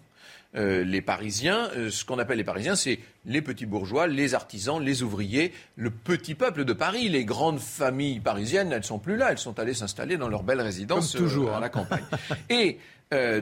[0.57, 1.70] Euh, les Parisiens.
[1.76, 5.90] Euh, ce qu'on appelle les Parisiens, c'est les petits bourgeois, les artisans, les ouvriers, le
[5.90, 7.09] petit peuple de Paris.
[7.09, 9.30] Les grandes familles parisiennes, elles sont plus là.
[9.30, 11.61] Elles sont allées s'installer dans leur belle résidence toujours, à hein.
[11.61, 12.05] la campagne.
[12.51, 12.78] Et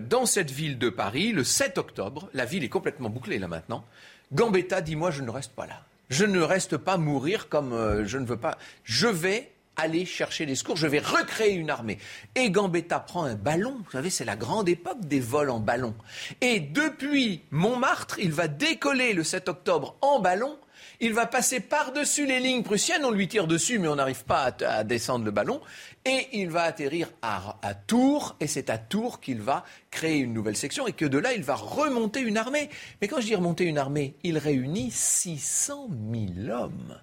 [0.08, 3.84] dans cette ville de Paris, le 7 octobre, la ville est complètement bouclée là maintenant.
[4.32, 5.82] Gambetta dit moi je ne reste pas là.
[6.08, 8.56] Je ne reste pas mourir comme je ne veux pas.
[8.84, 11.98] Je vais aller chercher les secours, je vais recréer une armée.
[12.34, 15.94] Et Gambetta prend un ballon, vous savez, c'est la grande époque des vols en ballon.
[16.40, 20.58] Et depuis Montmartre, il va décoller le 7 octobre en ballon.
[21.00, 24.52] Il va passer par-dessus les lignes prussiennes, on lui tire dessus, mais on n'arrive pas
[24.66, 25.60] à, descendre le ballon.
[26.04, 30.32] Et il va atterrir à, à Tours, et c'est à Tours qu'il va créer une
[30.32, 32.68] nouvelle section, et que de là, il va remonter une armée.
[33.00, 35.88] Mais quand je dis remonter une armée, il réunit 600
[36.36, 36.98] 000 hommes.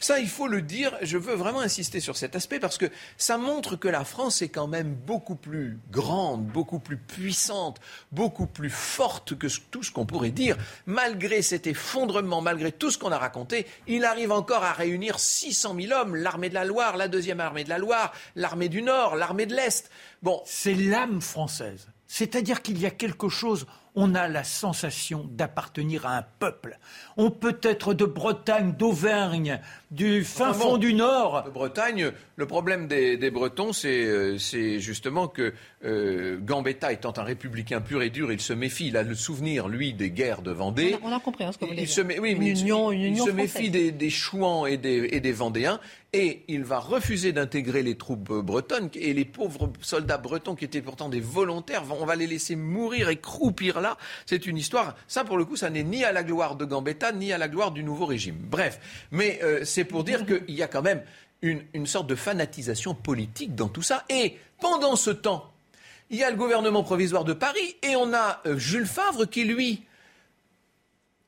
[0.00, 3.38] Ça, il faut le dire, je veux vraiment insister sur cet aspect parce que ça
[3.38, 8.70] montre que la France est quand même beaucoup plus grande, beaucoup plus puissante, beaucoup plus
[8.70, 10.56] forte que tout ce qu'on pourrait dire.
[10.86, 15.76] Malgré cet effondrement, malgré tout ce qu'on a raconté, il arrive encore à réunir 600
[15.80, 19.16] 000 hommes, l'armée de la Loire, la deuxième armée de la Loire, l'armée du Nord,
[19.16, 19.90] l'armée de l'Est.
[20.22, 20.42] Bon.
[20.44, 21.88] C'est l'âme française.
[22.06, 26.78] C'est-à-dire qu'il y a quelque chose on a la sensation d'appartenir à un peuple.
[27.16, 31.44] On peut être de Bretagne, d'Auvergne, du fin fond du Nord.
[31.44, 35.52] De Bretagne, le problème des, Bretons, euh, c'est justement que
[35.84, 38.88] euh, Gambetta étant un républicain pur et dur, il se méfie.
[38.88, 40.96] Il a le souvenir, lui, des guerres de Vendée.
[41.02, 43.70] On a, compris hein, ce que vous il Se oui, une union, il, se méfie
[43.70, 45.80] des, Chouans et des, et des Vendéens.
[46.14, 50.82] Et il va refuser d'intégrer les troupes bretonnes et les pauvres soldats bretons qui étaient
[50.82, 53.96] pourtant des volontaires, on va les laisser mourir et croupir là.
[54.26, 54.94] C'est une histoire.
[55.08, 57.48] Ça, pour le coup, ça n'est ni à la gloire de Gambetta ni à la
[57.48, 58.36] gloire du nouveau régime.
[58.38, 58.78] Bref,
[59.10, 61.02] mais euh, c'est pour dire qu'il y a quand même
[61.40, 64.04] une, sorte de fanatisation politique dans tout ça.
[64.10, 65.50] Et pendant ce temps,
[66.10, 69.44] il y a le gouvernement provisoire de Paris et on a euh, Jules Favre qui,
[69.44, 69.82] lui,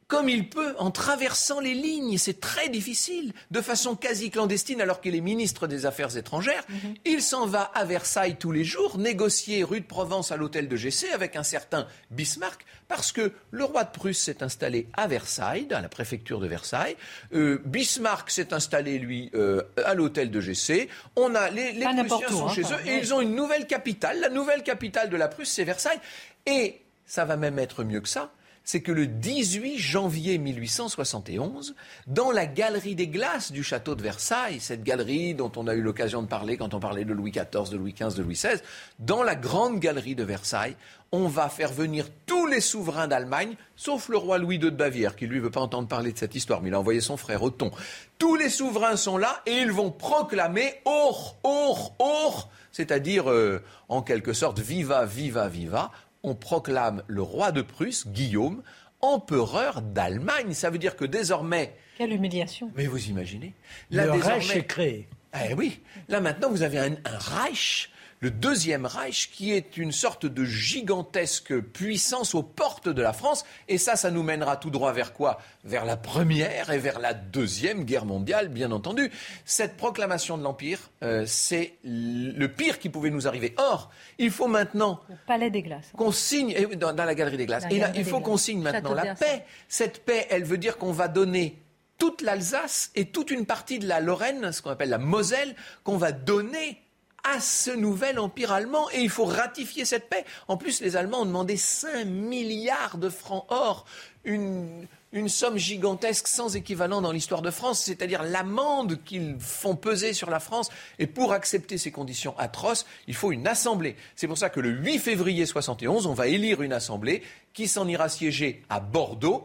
[0.09, 2.19] comme il peut, en traversant les lignes.
[2.19, 6.65] C'est très difficile, de façon quasi clandestine, alors qu'il est ministre des Affaires étrangères.
[6.69, 6.95] Mhm.
[7.05, 10.77] Il s'en va à Versailles tous les jours, négocier rue de Provence à l'hôtel de
[10.77, 15.67] GC avec un certain Bismarck, parce que le roi de Prusse s'est installé à Versailles,
[15.67, 16.97] dans la préfecture de Versailles.
[17.33, 20.89] Euh, Bismarck s'est installé, lui, euh, à l'hôtel de GC.
[21.17, 24.21] On a, les, les Prussiens sont hein, chez eux et ils ont une nouvelle capitale.
[24.21, 26.01] La nouvelle capitale de la Prusse, c'est Versailles.
[26.47, 28.31] Et ça va même être mieux que ça
[28.65, 31.75] c'est que le 18 janvier 1871,
[32.07, 35.83] dans la galerie des glaces du château de Versailles, cette galerie dont on a eu
[35.83, 38.61] l'occasion de parler quand on parlait de Louis XIV, de Louis XV, de Louis XVI,
[38.99, 40.77] dans la grande galerie de Versailles,
[41.13, 45.15] on va faire venir tous les souverains d'Allemagne, sauf le roi Louis II de Bavière,
[45.15, 47.43] qui lui veut pas entendre parler de cette histoire, mais il a envoyé son frère
[47.45, 47.71] Othon.
[48.19, 54.03] Tous les souverains sont là et ils vont proclamer or, or, or, c'est-à-dire euh, en
[54.03, 55.93] quelque sorte viva, viva, viva,
[56.25, 58.63] on proclame le roi de Prusse, Guillaume,
[59.01, 60.55] empereur d'Allemagne.
[60.55, 61.77] Ça veut dire que désormais.
[61.97, 62.71] Quelle humiliation.
[62.75, 63.55] Mais vous imaginez
[63.91, 65.07] Le Reich est créé.
[65.49, 67.91] Eh oui, là maintenant vous avez un Reich
[68.25, 73.45] le deuxième Reich, qui est une sorte de gigantesque puissance aux portes de la France.
[73.69, 75.39] Et ça, ça nous mènera tout droit vers quoi?
[75.63, 79.11] Vers la première et vers la deuxième guerre mondiale, bien entendu.
[79.45, 83.55] Cette proclamation de l'Empire, euh, c'est le pire qui pouvait nous arriver.
[83.59, 85.01] Or, il faut maintenant...
[85.27, 85.93] Palais des Glaces.
[85.95, 86.55] Qu'on signe...
[86.77, 87.65] Dans, la Galerie des Glaces.
[87.71, 89.45] et là, il faut qu'on signe maintenant la paix.
[89.69, 91.63] Cette paix, elle veut dire qu'on va donner
[91.99, 95.55] toute l'Alsace et toute une partie de la Lorraine, ce qu'on appelle la Moselle,
[95.85, 96.81] qu'on va donner
[97.25, 100.25] à ce nouvel empire allemand et il faut ratifier cette paix.
[100.47, 103.87] En plus, les Allemands ont demandé 5 milliards de francs or,
[104.25, 104.87] une,
[105.29, 110.41] somme gigantesque sans équivalent dans l'histoire de France, c'est-à-dire l'amende qu'ils font peser sur la
[110.41, 110.71] France.
[110.99, 113.97] Et pour accepter ces conditions atroces, il faut une assemblée.
[114.17, 117.23] C'est pour ça que le 8 février 71, on va élire une assemblée
[117.53, 119.45] qui s'en ira siéger à Bordeaux.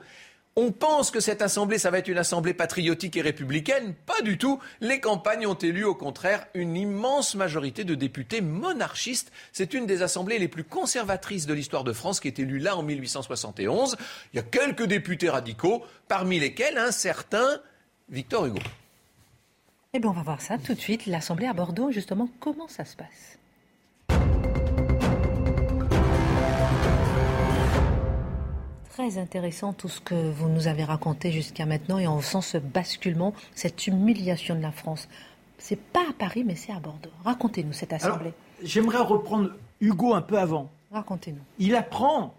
[0.55, 3.93] On pense que cette assemblée, ça va être une assemblée patriotique et républicaine.
[4.05, 4.59] Pas du tout.
[4.81, 9.31] Les campagnes ont élu, au contraire, une immense majorité de députés monarchistes.
[9.53, 12.75] C'est une des assemblées les plus conservatrices de l'histoire de France qui est élue là
[12.75, 13.95] en 1871.
[14.33, 17.61] Il y a quelques députés radicaux, parmi lesquels un certain
[18.09, 18.59] Victor Hugo.
[19.93, 21.05] Eh bien, on va voir ça tout de suite.
[21.05, 23.39] L'assemblée à Bordeaux, justement, comment ça se passe?
[28.99, 32.57] Très intéressant tout ce que vous nous avez raconté jusqu'à maintenant et on sent ce
[32.57, 35.07] basculement, cette humiliation de la France.
[35.57, 37.09] C'est pas à Paris, mais c'est à Bordeaux.
[37.23, 38.33] Racontez-nous cette assemblée.
[38.61, 40.69] J'aimerais reprendre Hugo un peu avant.
[40.91, 41.39] Racontez-nous.
[41.59, 42.33] Il apprend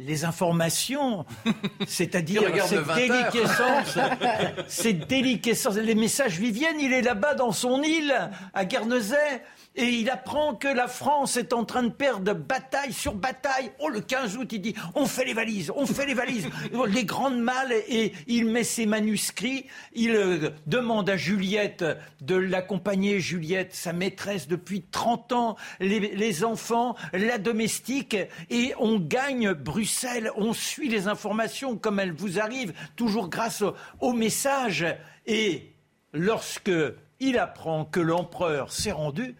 [0.00, 1.26] les informations,
[1.86, 3.98] c'est-à-dire cette déliquescence,
[4.66, 9.42] cette déliquescence, les messages Vivienne, il est là-bas dans son île, à Guernesey,
[9.76, 13.70] et il apprend que la France est en train de perdre bataille sur bataille.
[13.78, 16.48] Oh, le 15 août, il dit on fait les valises, on fait les valises,
[16.88, 19.66] les grandes malles, et il met ses manuscrits.
[19.92, 21.84] Il euh, demande à Juliette
[22.20, 23.20] de l'accompagner.
[23.20, 28.16] Juliette, sa maîtresse depuis 30 ans, les, enfants, la domestique,
[28.50, 30.30] et on gagne Bruxelles.
[30.36, 33.62] On suit les informations comme elles vous arrivent, toujours grâce
[34.00, 34.84] aux messages.
[35.26, 35.72] Et
[36.12, 36.72] lorsque
[37.20, 39.36] il apprend que l'empereur s'est rendu,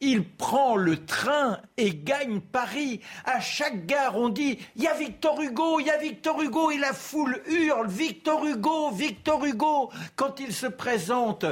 [0.00, 3.00] il prend le train et gagne Paris.
[3.24, 6.70] À chaque gare, on dit il y a Victor Hugo, il y a Victor Hugo,
[6.70, 9.90] et la foule hurle Victor Hugo, Victor Hugo.
[10.16, 11.46] Quand il se présente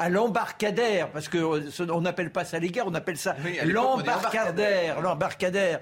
[0.00, 3.34] à l'embarcadère, parce qu'on n'appelle pas ça les gares, on appelle ça
[3.64, 5.80] l'embarcadère, l'embarcadère.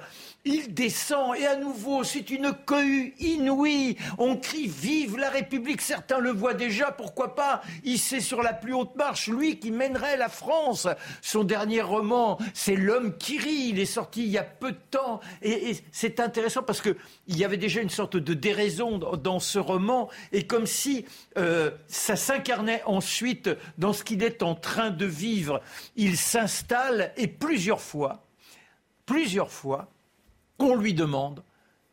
[0.48, 3.96] Il descend et à nouveau, c'est une cohue inouïe.
[4.16, 5.80] On crie Vive la République.
[5.80, 7.62] Certains le voient déjà, pourquoi pas
[7.96, 10.86] sait sur la plus haute marche, lui qui mènerait la France.
[11.20, 13.70] Son dernier roman, c'est L'homme qui rit.
[13.70, 15.20] Il est sorti il y a peu de temps.
[15.42, 16.94] Et, c'est intéressant parce qu'il
[17.26, 20.08] y avait déjà une sorte de déraison dans, ce roman.
[20.30, 21.06] Et comme si
[21.38, 25.60] euh, ça s'incarnait ensuite dans ce qu'il est en train de vivre.
[25.96, 28.24] Il s'installe et plusieurs fois,
[29.04, 29.90] plusieurs fois,
[30.58, 31.42] on lui demande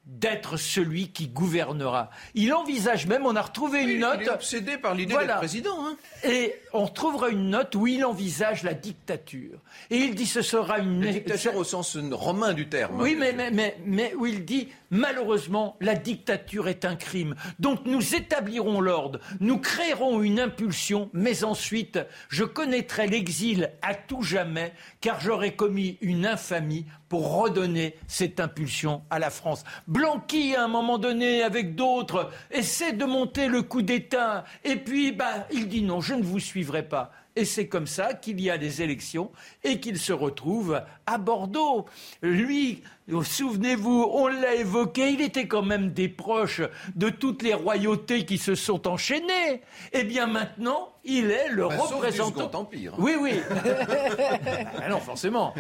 [0.06, 2.10] d'être celui qui gouvernera.
[2.36, 4.18] Il envisage même, on a retrouvé une note.
[4.20, 5.86] Il est obsédé par l'idée d'être président.
[5.86, 5.96] Hein.
[6.26, 9.60] Et on retrouvera une note où il envisage la dictature.
[9.90, 13.02] Et il dit ce sera une dictature au sens romain du terme.
[13.02, 17.36] Oui, mais, mais, mais, mais où il dit malheureusement la dictature est un crime.
[17.60, 24.22] Donc nous établirons l'ordre, nous créerons une impulsion, mais ensuite je connaîtrai l'exil à tout
[24.22, 29.64] jamais, car j'aurai commis une infamie pour redonner cette impulsion à la France.
[29.88, 35.12] Blanqui, à un moment donné, avec d'autres, essaie de monter le coup d'État, et puis
[35.12, 37.12] bah, il dit non, je ne vous suivrai pas.
[37.36, 39.32] Et c'est comme ça qu'il y a des élections
[39.64, 41.86] et qu'il se retrouve à Bordeaux.
[42.22, 42.84] Lui,
[43.24, 46.62] souvenez-vous, on l'a évoqué, il était quand même des proches
[46.96, 49.62] de toutes les royautés qui se sont enchaînées.
[49.92, 52.52] Eh bien maintenant, il est le bah, représentant.
[52.52, 52.94] Sauf Empire.
[52.98, 53.42] Oui, oui.
[54.82, 55.54] ah non, forcément.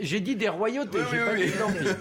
[0.00, 1.96] J'ai dit des royautés, j'ai pas dit d'empire.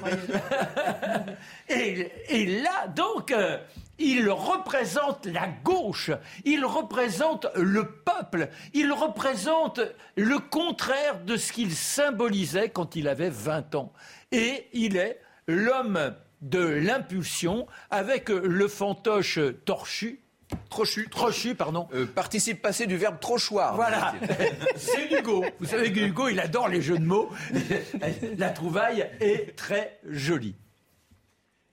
[1.69, 3.31] et, et, là, donc.
[3.31, 3.57] Euh,
[4.03, 6.09] il représente la gauche,
[6.43, 9.79] il représente le peuple, il représente
[10.15, 13.93] le contraire de ce qu'il symbolisait quand il avait 20 ans.
[14.31, 20.21] Et il est l'homme de l'impulsion avec le fantoche torchu,
[20.69, 21.07] Trochu.
[21.09, 21.87] Trochu, pardon.
[21.93, 23.75] Euh, participe passé du verbe trochoir.
[23.75, 24.13] Voilà.
[24.75, 25.45] C'est Hugo.
[25.59, 27.29] Vous savez que Hugo, il adore les jeux de mots.
[28.37, 30.55] La trouvaille est très jolie.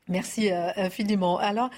[0.09, 1.39] Merci euh, infiniment.
[1.39, 1.71] Alors,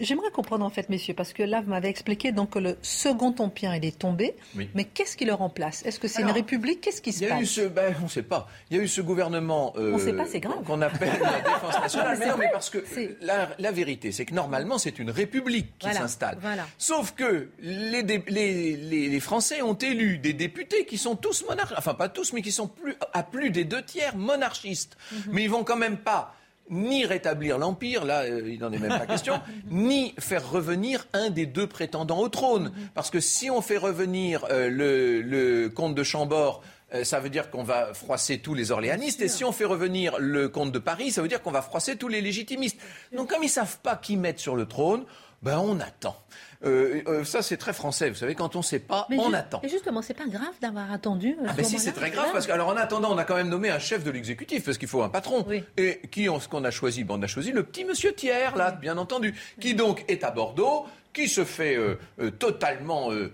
[0.00, 3.34] j'aimerais comprendre en fait, messieurs, parce que là, vous m'avez expliqué donc que le second
[3.38, 4.34] empire, il est tombé.
[4.74, 5.84] Mais qu'est-ce qui le remplace?
[5.84, 6.80] Est-ce que c'est une république?
[6.80, 7.58] Qu'est-ce qui se passe?
[7.74, 8.48] ben, On ne sait pas.
[8.70, 9.74] Il y a eu ce gouvernement.
[9.76, 10.62] Euh, on sait pas, c'est grave.
[10.64, 12.16] Qu'on appelle la défense nationale.
[12.20, 12.84] mais non, mais parce que
[13.20, 16.38] la, vérité, c'est que normalement, c'est une république qui s'installe.
[16.78, 21.78] Sauf que les, les, Français ont élu des députés qui sont tous monarchistes.
[21.78, 24.96] Enfin, pas tous, mais qui sont plus, à plus des deux tiers monarchistes.
[25.12, 25.18] Mhm.
[25.32, 26.34] Mais ils vont quand même pas
[26.70, 29.40] ni rétablir l'Empire, là euh, il n'en est même pas question,
[29.70, 32.72] ni faire revenir un des deux prétendants au trône.
[32.94, 36.62] Parce que si on fait revenir euh, le, comte de Chambord,
[36.94, 39.20] euh, ça veut dire qu'on va froisser tous les orléanistes.
[39.20, 41.96] Et si on fait revenir le comte de Paris, ça veut dire qu'on va froisser
[41.96, 42.80] tous les légitimistes.
[43.14, 45.04] Donc comme ils ne savent pas qui mettre sur le trône,
[45.42, 46.16] ben on attend.
[46.64, 48.10] Euh, euh, ça, c'est très français.
[48.10, 49.60] Vous savez, quand on ne sait pas, on attend.
[49.62, 51.36] Et justement, c'est pas grave d'avoir attendu.
[51.40, 53.48] Euh, ah, mais si, c'est très grave parce qu'alors en attendant, on a quand même
[53.48, 55.46] nommé un chef de l'exécutif parce qu'il faut un patron.
[55.76, 58.98] Et qui, ce qu'on a choisi On a choisi le petit monsieur Thiers, là, bien
[58.98, 63.32] entendu, qui donc est à Bordeaux, qui se fait euh, euh, totalement euh,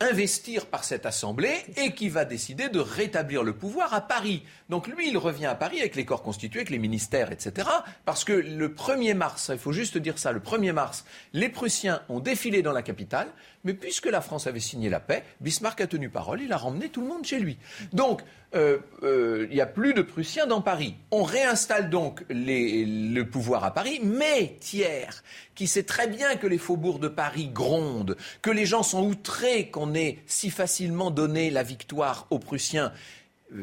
[0.00, 4.42] investir par cette Assemblée et qui va décider de rétablir le pouvoir à Paris.
[4.68, 7.68] Donc lui, il revient à Paris avec les corps constitués, avec les ministères, etc.
[8.04, 12.02] Parce que le 1er mars, il faut juste dire ça, le 1er mars, les Prussiens
[12.08, 13.28] ont défilé dans la capitale,
[13.64, 16.88] mais puisque la France avait signé la paix, Bismarck a tenu parole, il a ramené
[16.88, 17.58] tout le monde chez lui.
[17.92, 18.22] Donc,
[18.54, 20.96] euh, euh, il n'y a plus de Prussiens dans Paris.
[21.10, 25.22] On réinstalle donc le pouvoir à Paris, mais Thiers,
[25.54, 29.68] qui sait très bien que les faubourgs de Paris grondent, que les gens sont outrés
[29.70, 32.94] qu'on ait si facilement donné la victoire aux Prussiens, euh,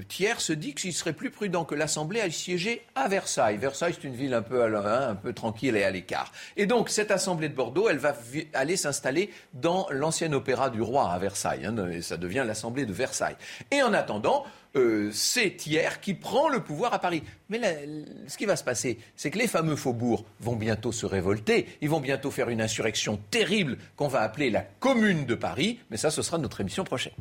[0.07, 3.57] Thiers se dit qu'il serait plus prudent que l'Assemblée aille siéger à Versailles.
[3.57, 6.31] Versailles, c'est une ville un peu, hein, tranquille et à l'écart.
[6.55, 8.15] Et donc, cette Assemblée de Bordeaux, elle va
[8.53, 11.65] aller s'installer dans l'ancien opéra du roi à Versailles.
[11.65, 13.37] Hein, et ça devient l'Assemblée de Versailles.
[13.71, 14.43] Et en attendant,
[14.75, 17.23] euh, c'est Thiers qui prend le pouvoir à Paris.
[17.49, 17.87] Mais
[18.27, 21.67] ce qui va se passer, c'est que les fameux faubourgs vont bientôt se révolter.
[21.81, 25.79] Ils vont bientôt faire une insurrection terrible qu'on va appeler la Commune de Paris.
[25.89, 27.13] Mais ça, ce sera notre émission prochaine.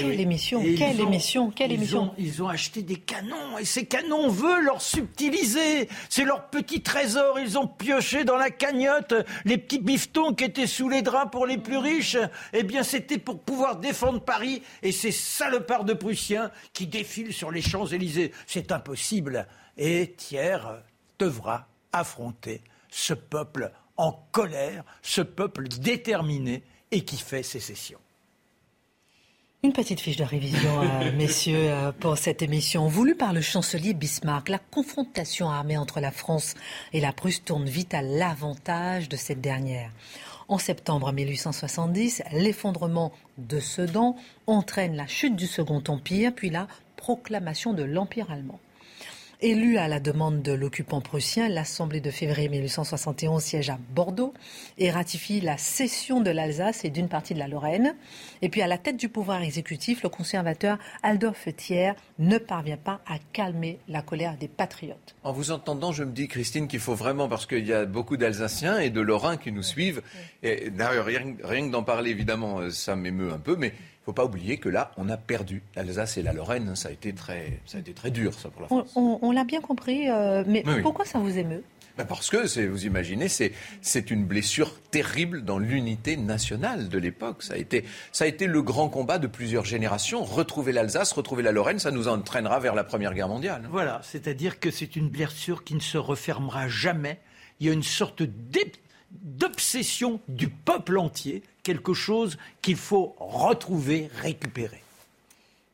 [0.00, 2.14] Quelle émission, quelle émission, quelle émission.
[2.18, 5.88] ils ont acheté des canons et ces canons veulent leur subtiliser.
[6.08, 7.38] C'est leur petit trésor.
[7.38, 11.46] Ils ont pioché dans la cagnotte les petits biftons qui étaient sous les draps pour
[11.46, 12.16] les plus riches.
[12.52, 17.50] Eh bien, c'était pour pouvoir défendre Paris et ces salopards de Prussiens qui défilent sur
[17.50, 18.32] les Champs-Élysées.
[18.46, 19.46] C'est impossible.
[19.76, 20.58] Et Thiers
[21.18, 27.98] devra affronter ce peuple en colère, ce peuple déterminé et qui fait sécession.
[29.64, 32.86] Une petite fiche de révision, euh, messieurs, euh, pour cette émission.
[32.86, 36.54] Voulue par le chancelier Bismarck, la confrontation armée entre la France
[36.92, 39.90] et la Prusse tourne vite à l'avantage de cette dernière.
[40.46, 44.14] En septembre 1870, l'effondrement de Sedan
[44.46, 48.60] entraîne la chute du Second Empire, puis la proclamation de l'Empire allemand.
[49.40, 54.34] Élue à la demande de l'occupant prussien, l'Assemblée de février 1871 siège à Bordeaux
[54.78, 57.94] et ratifie la cession de l'Alsace et d'une partie de la Lorraine.
[58.42, 63.00] Et puis à la tête du pouvoir exécutif, le conservateur Adolphe Thiers ne parvient pas
[63.06, 65.14] à calmer la colère des patriotes.
[65.22, 68.16] En vous entendant, je me dis, Christine, qu'il faut vraiment, parce qu'il y a beaucoup
[68.16, 70.02] d'Alsaciens et de Lorrains qui nous suivent,
[70.42, 73.72] et rien, rien que d'en parler, évidemment, euh, ça m'émeut un peu, mais
[74.08, 76.74] faut pas oublier que là, on a perdu l'Alsace et la Lorraine.
[76.76, 78.90] Ça a été très, ça a été très dur, ça, pour la France.
[78.96, 81.62] On, l'a bien compris, euh, mais pourquoi ça vous émeut?
[81.98, 87.42] Ben parce que, vous imaginez, c'est une blessure terrible dans l'unité nationale de l'époque.
[87.42, 90.24] Ça, a été, ça a été le grand combat de plusieurs générations.
[90.24, 93.68] Retrouver l'Alsace, retrouver la Lorraine, ça nous entraînera vers la Première Guerre mondiale.
[93.70, 97.18] Voilà, c'est-à-dire que c'est une blessure qui ne se refermera jamais.
[97.60, 98.22] Il y a une sorte
[99.10, 104.82] d'obsession du peuple entier quelque chose qu'il faut retrouver, récupérer.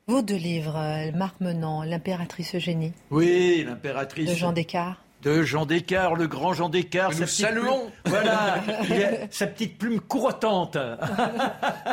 [0.07, 2.93] Vos deux livres, euh, Marc Menant, L'impératrice Eugénie.
[3.11, 4.29] Oui, l'impératrice.
[4.29, 7.19] De Jean Descartes de Jean Descartes, le grand Jean Descartes.
[7.19, 7.91] Nous saluons.
[8.05, 8.63] voilà,
[9.31, 10.77] sa petite plume courotante.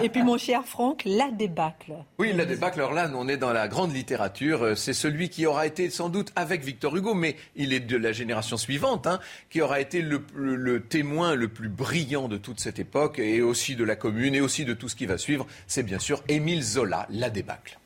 [0.04, 1.94] Et puis mon cher Franck, la débâcle.
[2.20, 2.80] Oui, la débâcle.
[2.80, 4.78] Alors là, on est dans la grande littérature.
[4.78, 8.12] C'est celui qui aura été sans doute avec Victor Hugo, mais il est de la
[8.12, 9.20] génération suivante, hein,
[9.50, 13.76] qui aura été le, le, témoin le plus brillant de toute cette époque, et aussi
[13.76, 15.48] de la Commune, et aussi de tout ce qui va suivre.
[15.68, 17.80] C'est bien sûr Émile Zola, la débâcle.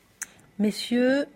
[0.58, 1.26] Messieurs,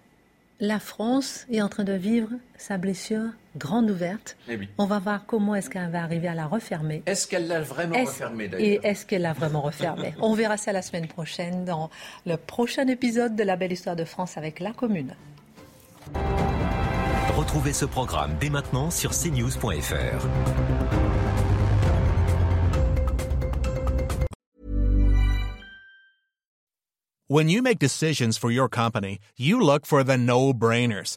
[0.59, 4.37] la France est en train de vivre sa blessure grande ouverte.
[4.49, 7.03] Eh On va voir comment est-ce qu'elle va arriver à la refermer.
[7.07, 8.67] Est-ce qu'elle l'a vraiment refermée d'ailleurs?
[8.67, 10.15] Et est-ce qu'elle l'a vraiment refermée?
[10.21, 11.91] On verra ça la semaine prochaine dans
[12.27, 15.15] le prochain épisode de La Belle Histoire de France avec la Commune.
[17.37, 20.27] Retrouvez ce programme dès maintenant sur cnews.fr.
[27.29, 31.17] When you make decisions for your company, you look for the no-brainers.